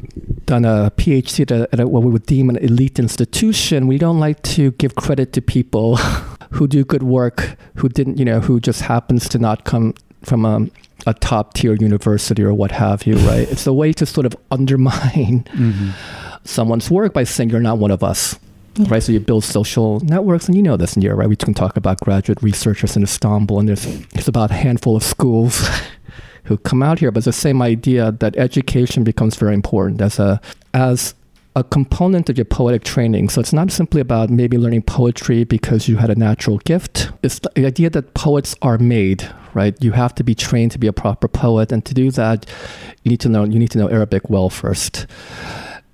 done 0.46 0.64
a 0.64 0.90
PhD 0.96 1.40
at, 1.42 1.50
a, 1.50 1.68
at 1.72 1.80
a, 1.80 1.86
what 1.86 2.02
we 2.02 2.10
would 2.10 2.24
deem 2.26 2.48
an 2.48 2.56
elite 2.56 2.98
institution, 2.98 3.86
we 3.86 3.98
don't 3.98 4.18
like 4.20 4.40
to 4.56 4.70
give 4.72 4.94
credit 4.94 5.32
to 5.34 5.40
people 5.42 5.98
who 6.52 6.66
do 6.68 6.84
good 6.84 7.02
work, 7.02 7.56
who 7.76 7.88
didn't, 7.88 8.18
you 8.18 8.24
know, 8.24 8.40
who 8.40 8.60
just 8.60 8.82
happens 8.82 9.28
to 9.30 9.38
not 9.38 9.64
come 9.64 9.94
from 10.22 10.44
a, 10.44 10.66
a 11.06 11.14
top 11.14 11.54
tier 11.54 11.74
university 11.74 12.42
or 12.42 12.54
what 12.54 12.70
have 12.72 13.06
you. 13.06 13.16
Right? 13.16 13.50
it's 13.50 13.66
a 13.66 13.72
way 13.72 13.92
to 13.94 14.06
sort 14.06 14.26
of 14.26 14.36
undermine 14.50 15.44
Mhm. 15.54 15.92
someone's 16.44 16.90
work 16.90 17.12
by 17.12 17.24
saying 17.24 17.50
you're 17.50 17.60
not 17.60 17.78
one 17.78 17.90
of 17.90 18.02
us. 18.02 18.38
Yeah. 18.76 18.86
Right, 18.88 19.02
so 19.02 19.12
you 19.12 19.20
build 19.20 19.44
social 19.44 20.00
networks, 20.00 20.46
and 20.46 20.56
you 20.56 20.62
know 20.62 20.78
this, 20.78 20.94
Nira, 20.94 21.14
right? 21.14 21.28
We 21.28 21.36
can 21.36 21.52
talk 21.52 21.76
about 21.76 22.00
graduate 22.00 22.42
researchers 22.42 22.96
in 22.96 23.02
Istanbul, 23.02 23.58
and 23.60 23.68
there's 23.68 23.84
it's 24.14 24.28
about 24.28 24.50
a 24.50 24.54
handful 24.54 24.96
of 24.96 25.02
schools 25.02 25.68
who 26.44 26.56
come 26.56 26.82
out 26.82 26.98
here, 26.98 27.10
but 27.10 27.18
it's 27.18 27.26
the 27.26 27.32
same 27.34 27.60
idea 27.60 28.12
that 28.20 28.34
education 28.36 29.04
becomes 29.04 29.36
very 29.36 29.52
important 29.52 30.00
as 30.00 30.18
a 30.18 30.40
as 30.72 31.14
a 31.54 31.62
component 31.62 32.30
of 32.30 32.38
your 32.38 32.44
poetic 32.44 32.82
training. 32.82 33.28
So 33.28 33.40
it's 33.40 33.52
not 33.52 33.70
simply 33.70 34.00
about 34.00 34.30
maybe 34.30 34.56
learning 34.56 34.82
poetry 34.82 35.44
because 35.44 35.86
you 35.86 35.96
had 35.96 36.10
a 36.10 36.14
natural 36.14 36.58
gift. 36.58 37.10
It's 37.22 37.40
the 37.40 37.66
idea 37.66 37.90
that 37.90 38.14
poets 38.14 38.54
are 38.62 38.78
made, 38.78 39.28
right? 39.52 39.76
You 39.82 39.92
have 39.92 40.14
to 40.16 40.24
be 40.24 40.34
trained 40.34 40.72
to 40.72 40.78
be 40.78 40.86
a 40.86 40.92
proper 40.92 41.28
poet, 41.28 41.70
and 41.70 41.84
to 41.84 41.94
do 41.94 42.10
that, 42.12 42.46
you 43.02 43.10
need 43.10 43.20
to 43.20 43.28
know 43.28 43.44
you 43.44 43.58
need 43.58 43.70
to 43.72 43.78
know 43.78 43.88
Arabic 43.88 44.30
well 44.30 44.48
first. 44.48 45.06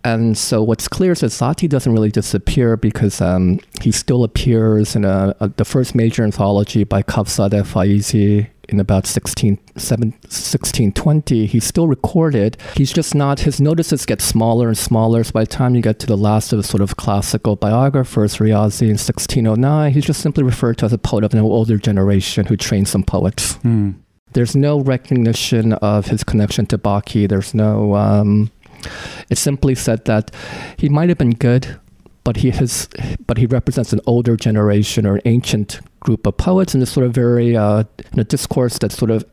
And 0.04 0.38
so 0.38 0.62
what's 0.62 0.86
clear 0.86 1.12
is 1.12 1.20
that 1.20 1.32
Zati 1.32 1.68
doesn't 1.68 1.92
really 1.92 2.10
disappear 2.10 2.76
because 2.76 3.20
um, 3.20 3.58
he 3.82 3.90
still 3.90 4.22
appears 4.22 4.94
in 4.94 5.04
a, 5.04 5.34
a, 5.40 5.48
the 5.48 5.64
first 5.64 5.94
major 5.94 6.22
anthology 6.22 6.84
by 6.84 7.02
Kafzade 7.02 7.62
Faizi 7.64 8.48
in 8.68 8.80
about 8.80 9.06
16, 9.06 9.58
7, 9.76 10.10
1620. 10.10 11.46
He's 11.46 11.64
still 11.64 11.88
recorded. 11.88 12.56
He's 12.76 12.92
just 12.92 13.14
not, 13.14 13.40
his 13.40 13.60
notices 13.60 14.04
get 14.06 14.20
smaller 14.20 14.68
and 14.68 14.76
smaller. 14.76 15.24
So 15.24 15.32
by 15.32 15.44
the 15.44 15.46
time 15.46 15.74
you 15.74 15.82
get 15.82 15.98
to 16.00 16.06
the 16.06 16.16
last 16.16 16.52
of 16.52 16.58
the 16.58 16.62
sort 16.62 16.82
of 16.82 16.96
classical 16.96 17.56
biographers, 17.56 18.36
Riazi 18.36 18.82
in 18.82 18.98
1609, 18.98 19.92
he's 19.92 20.04
just 20.04 20.20
simply 20.20 20.44
referred 20.44 20.78
to 20.78 20.86
as 20.86 20.92
a 20.92 20.98
poet 20.98 21.24
of 21.24 21.32
an 21.32 21.40
older 21.40 21.78
generation 21.78 22.46
who 22.46 22.56
trained 22.56 22.88
some 22.88 23.02
poets. 23.02 23.54
Mm. 23.58 23.96
There's 24.32 24.54
no 24.54 24.80
recognition 24.80 25.72
of 25.74 26.06
his 26.06 26.22
connection 26.22 26.66
to 26.66 26.78
Baki. 26.78 27.28
There's 27.28 27.54
no. 27.54 27.94
Um, 27.94 28.50
it 29.30 29.38
simply 29.38 29.74
said 29.74 30.04
that 30.04 30.30
he 30.76 30.88
might 30.88 31.08
have 31.08 31.18
been 31.18 31.30
good, 31.34 31.80
but 32.28 32.36
he 32.36 32.50
has, 32.50 32.90
but 33.26 33.38
he 33.38 33.46
represents 33.46 33.90
an 33.94 34.00
older 34.04 34.36
generation 34.36 35.06
or 35.06 35.14
an 35.14 35.22
ancient 35.24 35.80
group 36.00 36.26
of 36.26 36.36
poets 36.36 36.74
in 36.74 36.80
this 36.80 36.92
sort 36.92 37.06
of 37.06 37.14
very 37.14 37.56
uh, 37.56 37.84
in 38.12 38.20
a 38.20 38.24
discourse 38.24 38.76
that 38.80 38.92
sort 38.92 39.10
of 39.10 39.24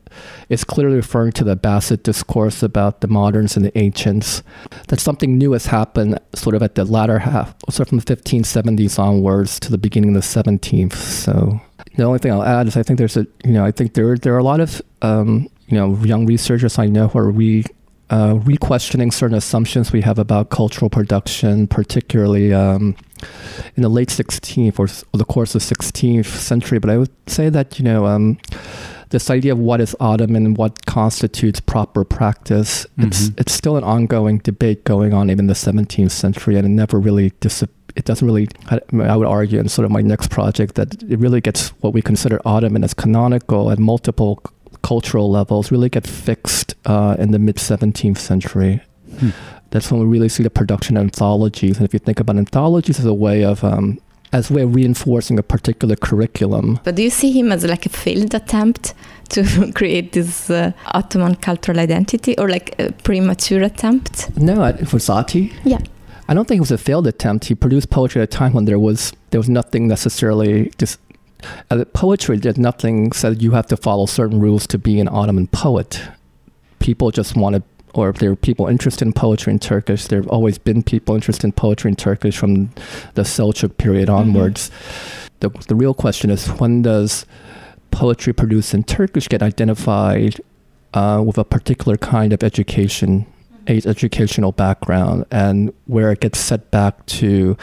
is 0.48 0.64
clearly 0.64 0.96
referring 0.96 1.30
to 1.32 1.44
the 1.44 1.54
Abbasid 1.54 2.02
discourse 2.02 2.62
about 2.62 3.02
the 3.02 3.06
moderns 3.06 3.54
and 3.54 3.66
the 3.66 3.76
ancients. 3.76 4.42
That 4.88 4.98
something 4.98 5.36
new 5.36 5.52
has 5.52 5.66
happened, 5.66 6.18
sort 6.34 6.56
of 6.56 6.62
at 6.62 6.74
the 6.74 6.86
latter 6.86 7.18
half, 7.18 7.54
sort 7.68 7.80
of 7.80 7.88
from 7.88 7.98
the 7.98 8.16
1570s 8.16 8.98
onwards 8.98 9.60
to 9.60 9.70
the 9.70 9.76
beginning 9.76 10.16
of 10.16 10.22
the 10.22 10.42
17th. 10.42 10.94
So 10.94 11.60
the 11.96 12.02
only 12.02 12.18
thing 12.18 12.32
I'll 12.32 12.42
add 12.42 12.66
is 12.66 12.78
I 12.78 12.82
think 12.82 12.96
there's 12.96 13.18
a 13.18 13.26
you 13.44 13.52
know 13.52 13.66
I 13.66 13.72
think 13.72 13.92
there 13.92 14.16
there 14.16 14.34
are 14.34 14.38
a 14.38 14.42
lot 14.42 14.60
of 14.60 14.80
um, 15.02 15.50
you 15.66 15.76
know 15.76 15.96
young 15.96 16.24
researchers 16.24 16.78
I 16.78 16.86
know 16.86 17.08
who 17.08 17.18
are 17.18 17.30
re 17.30 17.62
uh, 18.10 18.38
re-questioning 18.44 19.10
certain 19.10 19.36
assumptions 19.36 19.92
we 19.92 20.00
have 20.02 20.18
about 20.18 20.50
cultural 20.50 20.88
production, 20.88 21.66
particularly 21.66 22.52
um, 22.54 22.94
in 23.76 23.82
the 23.82 23.88
late 23.88 24.08
16th 24.08 24.78
or, 24.78 24.84
s- 24.84 25.04
or 25.12 25.18
the 25.18 25.24
course 25.24 25.54
of 25.54 25.62
16th 25.62 26.26
century. 26.26 26.78
But 26.78 26.90
I 26.90 26.98
would 26.98 27.10
say 27.26 27.48
that 27.48 27.78
you 27.78 27.84
know 27.84 28.06
um, 28.06 28.38
this 29.10 29.30
idea 29.30 29.52
of 29.52 29.58
what 29.58 29.80
is 29.80 29.94
Ottoman 30.00 30.46
and 30.46 30.56
what 30.56 30.86
constitutes 30.86 31.60
proper 31.60 32.04
practice, 32.04 32.86
it's 32.98 33.28
Mhm. 33.30 33.40
it's 33.40 33.52
still 33.52 33.76
an 33.76 33.84
ongoing 33.84 34.38
debate 34.38 34.84
going 34.84 35.12
on 35.12 35.30
even 35.30 35.44
in 35.44 35.46
the 35.48 35.54
17th 35.54 36.10
century, 36.12 36.56
and 36.56 36.64
it 36.66 36.70
never 36.70 36.98
really 37.00 37.32
dis- 37.40 37.64
it 37.96 38.04
doesn't 38.04 38.26
really, 38.26 38.46
I 38.70 39.16
would 39.16 39.26
argue 39.26 39.58
in 39.58 39.68
sort 39.68 39.86
of 39.86 39.90
my 39.90 40.02
next 40.02 40.28
project 40.30 40.74
that 40.74 41.02
it 41.08 41.18
really 41.18 41.40
gets 41.40 41.68
what 41.80 41.94
we 41.94 42.02
consider 42.02 42.38
Ottoman 42.44 42.84
as 42.84 42.92
canonical 42.92 43.70
at 43.70 43.78
multiple 43.78 44.42
cultural 44.86 45.28
levels 45.28 45.72
really 45.72 45.88
get 45.88 46.06
fixed 46.06 46.76
uh, 46.84 47.16
in 47.18 47.32
the 47.32 47.38
mid 47.38 47.56
17th 47.56 48.18
century. 48.18 48.80
Hmm. 49.18 49.30
that's 49.70 49.90
when 49.90 50.00
we 50.00 50.06
really 50.06 50.28
see 50.28 50.42
the 50.42 50.50
production 50.50 50.96
of 50.96 51.02
anthologies. 51.02 51.78
And 51.78 51.84
if 51.86 51.92
you 51.94 51.98
think 51.98 52.20
about 52.20 52.36
anthologies 52.36 52.98
as 52.98 53.06
a 53.06 53.14
way 53.14 53.44
of 53.44 53.64
um, 53.64 53.98
as 54.32 54.50
a 54.50 54.54
way 54.54 54.62
of 54.62 54.74
reinforcing 54.74 55.38
a 55.38 55.42
particular 55.42 55.96
curriculum. 55.96 56.78
But 56.84 56.94
do 56.96 57.02
you 57.02 57.10
see 57.10 57.30
him 57.32 57.50
as 57.52 57.64
like 57.64 57.86
a 57.86 57.88
failed 57.88 58.34
attempt 58.34 58.94
to 59.30 59.72
create 59.78 60.12
this 60.12 60.50
uh, 60.50 60.72
Ottoman 60.98 61.36
cultural 61.36 61.78
identity, 61.80 62.36
or 62.38 62.48
like 62.48 62.78
a 62.78 62.92
premature 62.92 63.62
attempt? 63.62 64.36
No, 64.36 64.54
for 64.92 64.98
Zati. 64.98 65.52
Yeah. 65.64 65.80
I 66.28 66.34
don't 66.34 66.46
think 66.48 66.58
it 66.58 66.66
was 66.68 66.72
a 66.72 66.78
failed 66.78 67.06
attempt. 67.06 67.46
He 67.46 67.54
produced 67.54 67.90
poetry 67.90 68.20
at 68.22 68.34
a 68.34 68.36
time 68.38 68.52
when 68.52 68.64
there 68.64 68.78
was 68.78 69.12
there 69.30 69.40
was 69.40 69.48
nothing 69.48 69.88
necessarily 69.88 70.70
just 70.78 70.98
uh, 71.70 71.84
poetry. 71.92 72.36
Did 72.36 72.58
nothing 72.58 73.12
said 73.12 73.42
you 73.42 73.52
have 73.52 73.66
to 73.68 73.76
follow 73.76 74.06
certain 74.06 74.40
rules 74.40 74.66
to 74.68 74.78
be 74.78 75.00
an 75.00 75.08
Ottoman 75.08 75.46
poet. 75.48 76.02
People 76.78 77.10
just 77.10 77.36
wanted 77.36 77.62
or 77.96 78.10
if 78.10 78.18
there 78.18 78.30
are 78.30 78.36
people 78.36 78.66
interested 78.66 79.06
in 79.06 79.12
poetry 79.12 79.52
in 79.52 79.58
Turkish, 79.58 80.06
there 80.06 80.20
have 80.20 80.28
always 80.28 80.58
been 80.58 80.82
people 80.82 81.14
interested 81.14 81.46
in 81.46 81.52
poetry 81.52 81.88
in 81.88 81.96
Turkish 81.96 82.36
from 82.36 82.70
the 83.14 83.22
Seljuk 83.22 83.78
period 83.78 84.08
mm-hmm. 84.08 84.18
onwards. 84.18 84.70
Mm-hmm. 84.70 85.26
The, 85.40 85.48
the 85.68 85.74
real 85.74 85.94
question 85.94 86.30
is 86.30 86.46
when 86.48 86.82
does 86.82 87.26
poetry 87.90 88.32
produced 88.32 88.74
in 88.74 88.84
Turkish 88.84 89.28
get 89.28 89.42
identified 89.42 90.40
uh, 90.94 91.22
with 91.26 91.38
a 91.38 91.44
particular 91.44 91.96
kind 91.96 92.32
of 92.32 92.42
education, 92.42 93.26
mm-hmm. 93.64 93.88
educational 93.88 94.52
background, 94.52 95.24
and 95.30 95.72
where 95.86 96.12
it 96.12 96.20
gets 96.20 96.38
set 96.38 96.70
back 96.70 97.04
to 97.06 97.56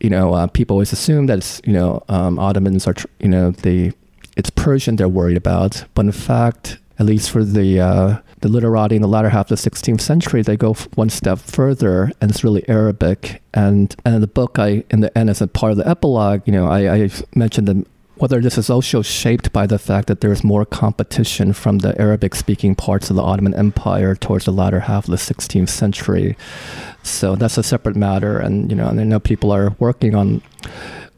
you 0.00 0.10
know, 0.10 0.34
uh, 0.34 0.46
people 0.46 0.74
always 0.74 0.92
assume 0.92 1.26
that 1.26 1.38
it's, 1.38 1.60
you 1.64 1.72
know, 1.72 2.02
um, 2.08 2.38
Ottomans 2.38 2.86
are, 2.86 2.94
you 3.18 3.28
know, 3.28 3.50
the 3.50 3.92
it's 4.36 4.50
Persian 4.50 4.96
they're 4.96 5.08
worried 5.08 5.36
about, 5.36 5.84
but 5.94 6.06
in 6.06 6.12
fact, 6.12 6.78
at 6.98 7.06
least 7.06 7.30
for 7.30 7.44
the 7.44 7.80
uh, 7.80 8.18
the 8.40 8.48
literati 8.48 8.96
in 8.96 9.02
the 9.02 9.08
latter 9.08 9.30
half 9.30 9.50
of 9.50 9.62
the 9.62 9.70
16th 9.70 10.00
century, 10.00 10.42
they 10.42 10.56
go 10.56 10.74
one 10.94 11.10
step 11.10 11.38
further, 11.38 12.12
and 12.20 12.30
it's 12.30 12.44
really 12.44 12.66
Arabic. 12.68 13.42
And 13.54 13.94
and 14.04 14.14
in 14.14 14.20
the 14.20 14.26
book, 14.26 14.58
I 14.58 14.84
in 14.90 15.00
the 15.00 15.16
end, 15.16 15.30
as 15.30 15.40
a 15.40 15.46
part 15.46 15.72
of 15.72 15.78
the 15.78 15.88
epilogue, 15.88 16.42
you 16.46 16.52
know, 16.52 16.66
I, 16.66 16.94
I 16.94 17.10
mentioned 17.34 17.68
that 17.68 17.86
whether 18.20 18.40
this 18.40 18.58
is 18.58 18.68
also 18.68 19.00
shaped 19.00 19.50
by 19.50 19.66
the 19.66 19.78
fact 19.78 20.06
that 20.08 20.20
there's 20.20 20.44
more 20.44 20.66
competition 20.66 21.54
from 21.54 21.78
the 21.78 21.98
Arabic 21.98 22.34
speaking 22.34 22.74
parts 22.74 23.08
of 23.08 23.16
the 23.16 23.22
Ottoman 23.22 23.54
Empire 23.54 24.14
towards 24.14 24.44
the 24.44 24.50
latter 24.52 24.80
half 24.80 25.04
of 25.04 25.10
the 25.10 25.16
16th 25.16 25.70
century. 25.70 26.36
So 27.02 27.34
that's 27.34 27.56
a 27.56 27.62
separate 27.62 27.96
matter. 27.96 28.38
And, 28.38 28.70
you 28.70 28.76
know, 28.76 28.88
and 28.88 29.00
I 29.00 29.04
know 29.04 29.20
people 29.20 29.50
are 29.52 29.74
working 29.78 30.14
on, 30.14 30.42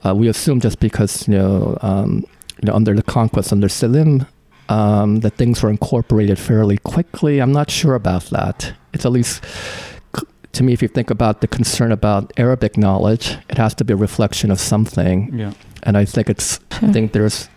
uh, 0.04 0.14
we 0.14 0.28
assume 0.28 0.60
just 0.60 0.78
because, 0.78 1.26
you 1.26 1.34
know, 1.36 1.76
um, 1.82 2.24
you 2.62 2.68
know, 2.68 2.74
under 2.74 2.94
the 2.94 3.02
conquest 3.02 3.52
under 3.52 3.68
Selim, 3.68 4.24
um, 4.68 5.20
that 5.20 5.34
things 5.34 5.60
were 5.60 5.70
incorporated 5.70 6.38
fairly 6.38 6.78
quickly. 6.78 7.40
I'm 7.40 7.52
not 7.52 7.68
sure 7.68 7.96
about 7.96 8.26
that. 8.26 8.74
It's 8.92 9.04
at 9.04 9.10
least 9.10 9.44
to 10.52 10.62
me, 10.62 10.72
if 10.72 10.82
you 10.82 10.88
think 10.88 11.10
about 11.10 11.40
the 11.40 11.48
concern 11.48 11.92
about 11.92 12.32
Arabic 12.36 12.76
knowledge, 12.76 13.38
it 13.48 13.56
has 13.58 13.74
to 13.76 13.84
be 13.84 13.94
a 13.94 13.96
reflection 13.96 14.50
of 14.50 14.60
something. 14.60 15.36
Yeah. 15.36 15.52
And 15.82 15.96
I 15.96 16.04
think 16.04 16.28
it's 16.30 16.60
I 16.82 16.92
think 16.92 17.12
there's 17.12 17.48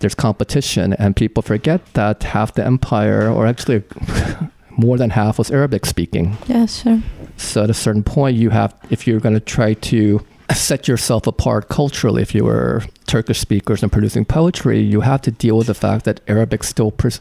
there's 0.00 0.14
competition, 0.14 0.92
and 0.94 1.16
people 1.16 1.42
forget 1.42 1.80
that 1.94 2.22
half 2.22 2.54
the 2.54 2.64
empire, 2.64 3.30
or 3.30 3.46
actually 3.46 3.82
more 4.70 4.98
than 4.98 5.10
half, 5.10 5.38
was 5.38 5.50
Arabic 5.50 5.86
speaking. 5.86 6.36
Yeah, 6.46 6.66
sure. 6.66 7.00
So 7.36 7.64
at 7.64 7.70
a 7.70 7.74
certain 7.74 8.02
point, 8.02 8.36
you 8.36 8.50
have 8.50 8.74
if 8.90 9.06
you're 9.06 9.20
going 9.20 9.34
to 9.34 9.40
try 9.40 9.74
to 9.74 10.24
set 10.54 10.86
yourself 10.88 11.26
apart 11.26 11.68
culturally. 11.68 12.22
If 12.22 12.34
you 12.34 12.44
were 12.44 12.82
Turkish 13.06 13.40
speakers 13.40 13.82
and 13.82 13.90
producing 13.90 14.24
poetry, 14.24 14.80
you 14.80 15.00
have 15.00 15.22
to 15.22 15.30
deal 15.30 15.58
with 15.58 15.66
the 15.66 15.74
fact 15.74 16.04
that 16.04 16.20
Arabic 16.28 16.62
still 16.62 16.90
pers- 16.90 17.20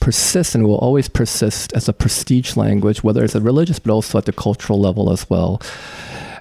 persists 0.00 0.54
and 0.54 0.64
will 0.64 0.78
always 0.78 1.08
persist 1.08 1.72
as 1.72 1.88
a 1.88 1.92
prestige 1.92 2.56
language, 2.56 3.02
whether 3.02 3.24
it's 3.24 3.34
a 3.34 3.40
religious 3.40 3.78
but 3.78 3.92
also 3.92 4.18
at 4.18 4.26
the 4.26 4.32
cultural 4.32 4.80
level 4.80 5.10
as 5.10 5.28
well. 5.30 5.60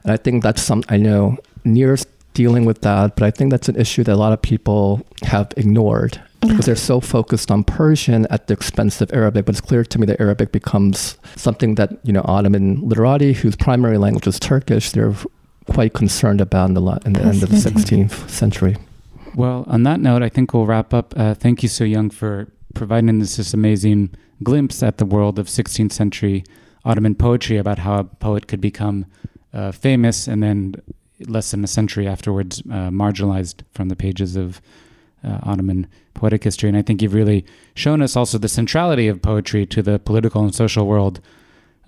And 0.04 0.12
I 0.12 0.18
think 0.18 0.44
that's 0.44 0.62
some 0.62 0.84
I 0.90 0.98
know 0.98 1.38
Nir's 1.64 2.06
dealing 2.38 2.66
with 2.66 2.82
that, 2.82 3.16
but 3.16 3.24
I 3.24 3.32
think 3.32 3.50
that's 3.50 3.68
an 3.68 3.76
issue 3.76 4.04
that 4.04 4.14
a 4.14 4.16
lot 4.16 4.32
of 4.32 4.40
people 4.44 5.02
have 5.24 5.52
ignored 5.58 6.22
because 6.42 6.68
they're 6.68 6.76
so 6.76 7.02
focused 7.02 7.50
on 7.50 7.64
Persian 7.64 8.28
at 8.30 8.46
the 8.46 8.54
expense 8.54 9.02
of 9.02 9.12
Arabic. 9.12 9.46
But 9.46 9.56
it's 9.56 9.62
clear 9.62 9.84
to 9.84 10.00
me 10.00 10.06
that 10.06 10.22
Arabic 10.22 10.52
becomes 10.52 11.18
something 11.36 11.74
that 11.76 11.98
you 12.04 12.14
know 12.14 12.22
Ottoman 12.26 12.88
literati, 12.88 13.34
whose 13.34 13.56
primary 13.56 13.98
language 13.98 14.28
is 14.28 14.40
Turkish, 14.40 14.92
they're 14.92 15.16
quite 15.66 15.94
concerned 15.94 16.40
about 16.40 16.70
in 16.70 16.76
the, 16.76 17.02
in 17.06 17.14
the 17.14 17.24
end 17.24 17.42
of 17.42 17.50
the 17.50 17.58
16th 17.58 18.30
century. 18.30 18.78
Well, 19.34 19.66
on 19.68 19.82
that 19.84 20.00
note, 20.00 20.22
I 20.22 20.30
think 20.30 20.54
we'll 20.54 20.68
wrap 20.68 20.94
up. 20.94 21.16
Uh, 21.18 21.34
thank 21.34 21.64
you, 21.64 21.70
Sooyong, 21.70 22.14
for 22.14 22.48
providing 22.76 23.20
us 23.20 23.38
this 23.38 23.54
amazing 23.56 24.14
glimpse 24.44 24.84
at 24.84 25.00
the 25.00 25.06
world 25.06 25.40
of 25.40 25.48
16th 25.48 25.92
century 25.92 26.44
Ottoman 26.86 27.16
poetry 27.16 27.58
about 27.58 27.80
how 27.80 27.98
a 27.98 28.04
poet 28.04 28.48
could 28.48 28.62
become 28.62 29.08
uh, 29.54 29.72
famous 29.72 30.28
and 30.28 30.44
then 30.44 30.76
less 31.26 31.52
than 31.52 31.64
a 31.64 31.68
century 31.68 32.08
afterwards 32.08 32.62
uh, 32.62 32.90
marginalized 32.90 33.64
from 33.72 33.90
the 33.90 33.96
pages 33.96 34.36
of 34.36 34.62
uh, 35.24 35.40
Ottoman 35.44 35.88
poetic 36.14 36.44
history. 36.44 36.70
And 36.70 36.78
I 36.78 36.82
think 36.82 37.02
you've 37.02 37.14
really 37.14 37.46
shown 37.76 38.02
us 38.02 38.16
also 38.16 38.38
the 38.38 38.50
centrality 38.50 39.08
of 39.08 39.22
poetry 39.22 39.66
to 39.68 39.82
the 39.82 40.00
political 40.00 40.44
and 40.44 40.54
social 40.54 40.86
world 40.88 41.20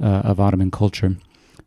uh, 0.01 0.05
of 0.23 0.39
Ottoman 0.39 0.71
culture. 0.71 1.15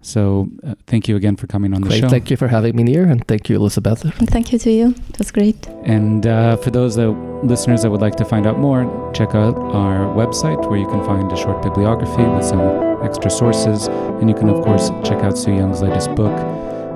So 0.05 0.49
uh, 0.67 0.75
thank 0.89 1.07
you 1.07 1.15
again 1.15 1.37
for 1.37 1.47
coming 1.47 1.73
on 1.73 1.83
great. 1.83 2.01
the 2.01 2.01
show. 2.01 2.09
Thank 2.09 2.29
you 2.29 2.37
for 2.37 2.49
having 2.49 2.75
me 2.75 2.91
here, 2.91 3.05
and 3.05 3.25
thank 3.29 3.49
you, 3.49 3.55
Elisabetta. 3.57 4.13
And 4.19 4.29
thank 4.29 4.53
you 4.53 4.59
to 4.59 4.71
you. 4.71 4.95
That's 5.17 5.31
great. 5.31 5.69
And 5.85 6.27
uh, 6.27 6.57
for 6.57 6.73
those 6.73 6.97
that, 6.97 7.09
listeners 7.45 7.83
that 7.83 7.91
would 7.91 8.01
like 8.01 8.17
to 8.17 8.25
find 8.25 8.45
out 8.45 8.59
more, 8.59 9.13
check 9.15 9.37
out 9.37 9.57
our 9.57 10.13
website 10.17 10.69
where 10.69 10.79
you 10.79 10.89
can 10.89 11.05
find 11.05 11.31
a 11.31 11.37
short 11.37 11.63
bibliography 11.63 12.25
with 12.25 12.45
some 12.45 12.61
extra 13.05 13.31
sources. 13.31 13.87
And 13.87 14.29
you 14.29 14.35
can, 14.35 14.49
of 14.49 14.65
course, 14.65 14.91
check 15.05 15.23
out 15.23 15.35
Sooyong's 15.35 15.83
latest 15.83 16.13
book, 16.17 16.37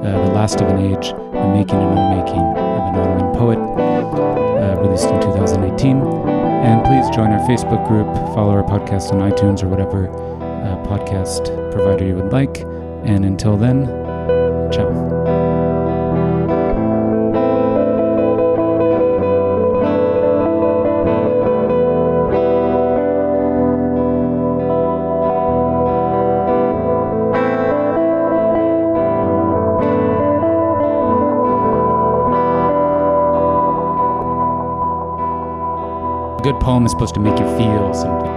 uh, 0.05 0.27
The 0.27 0.33
Last 0.33 0.61
of 0.61 0.69
an 0.69 0.79
Age 0.79 1.11
The 1.11 1.49
Making 1.49 1.79
and 1.79 1.99
Unmaking 1.99 2.41
of 2.41 2.89
an 2.89 2.97
Ottoman 2.97 3.35
Poet, 3.37 3.59
uh, 3.59 4.81
released 4.81 5.09
in 5.09 5.21
2018. 5.21 6.01
And 6.01 6.85
please 6.85 7.09
join 7.15 7.31
our 7.31 7.47
Facebook 7.49 7.87
group, 7.87 8.07
follow 8.35 8.51
our 8.51 8.65
podcast 8.65 9.13
on 9.13 9.21
iTunes 9.31 9.63
or 9.63 9.69
whatever 9.69 10.09
uh, 10.09 10.77
podcast 10.87 11.73
provider 11.73 12.05
you 12.05 12.15
would 12.17 12.33
like. 12.33 12.61
And 13.05 13.25
until 13.25 13.57
then, 13.57 13.87
ciao. 14.73 15.56
Good 36.47 36.61
poem 36.61 36.87
is 36.87 36.93
supposed 36.93 37.13
to 37.13 37.19
make 37.19 37.37
you 37.41 37.59
feel 37.59 37.93
something. 37.93 38.36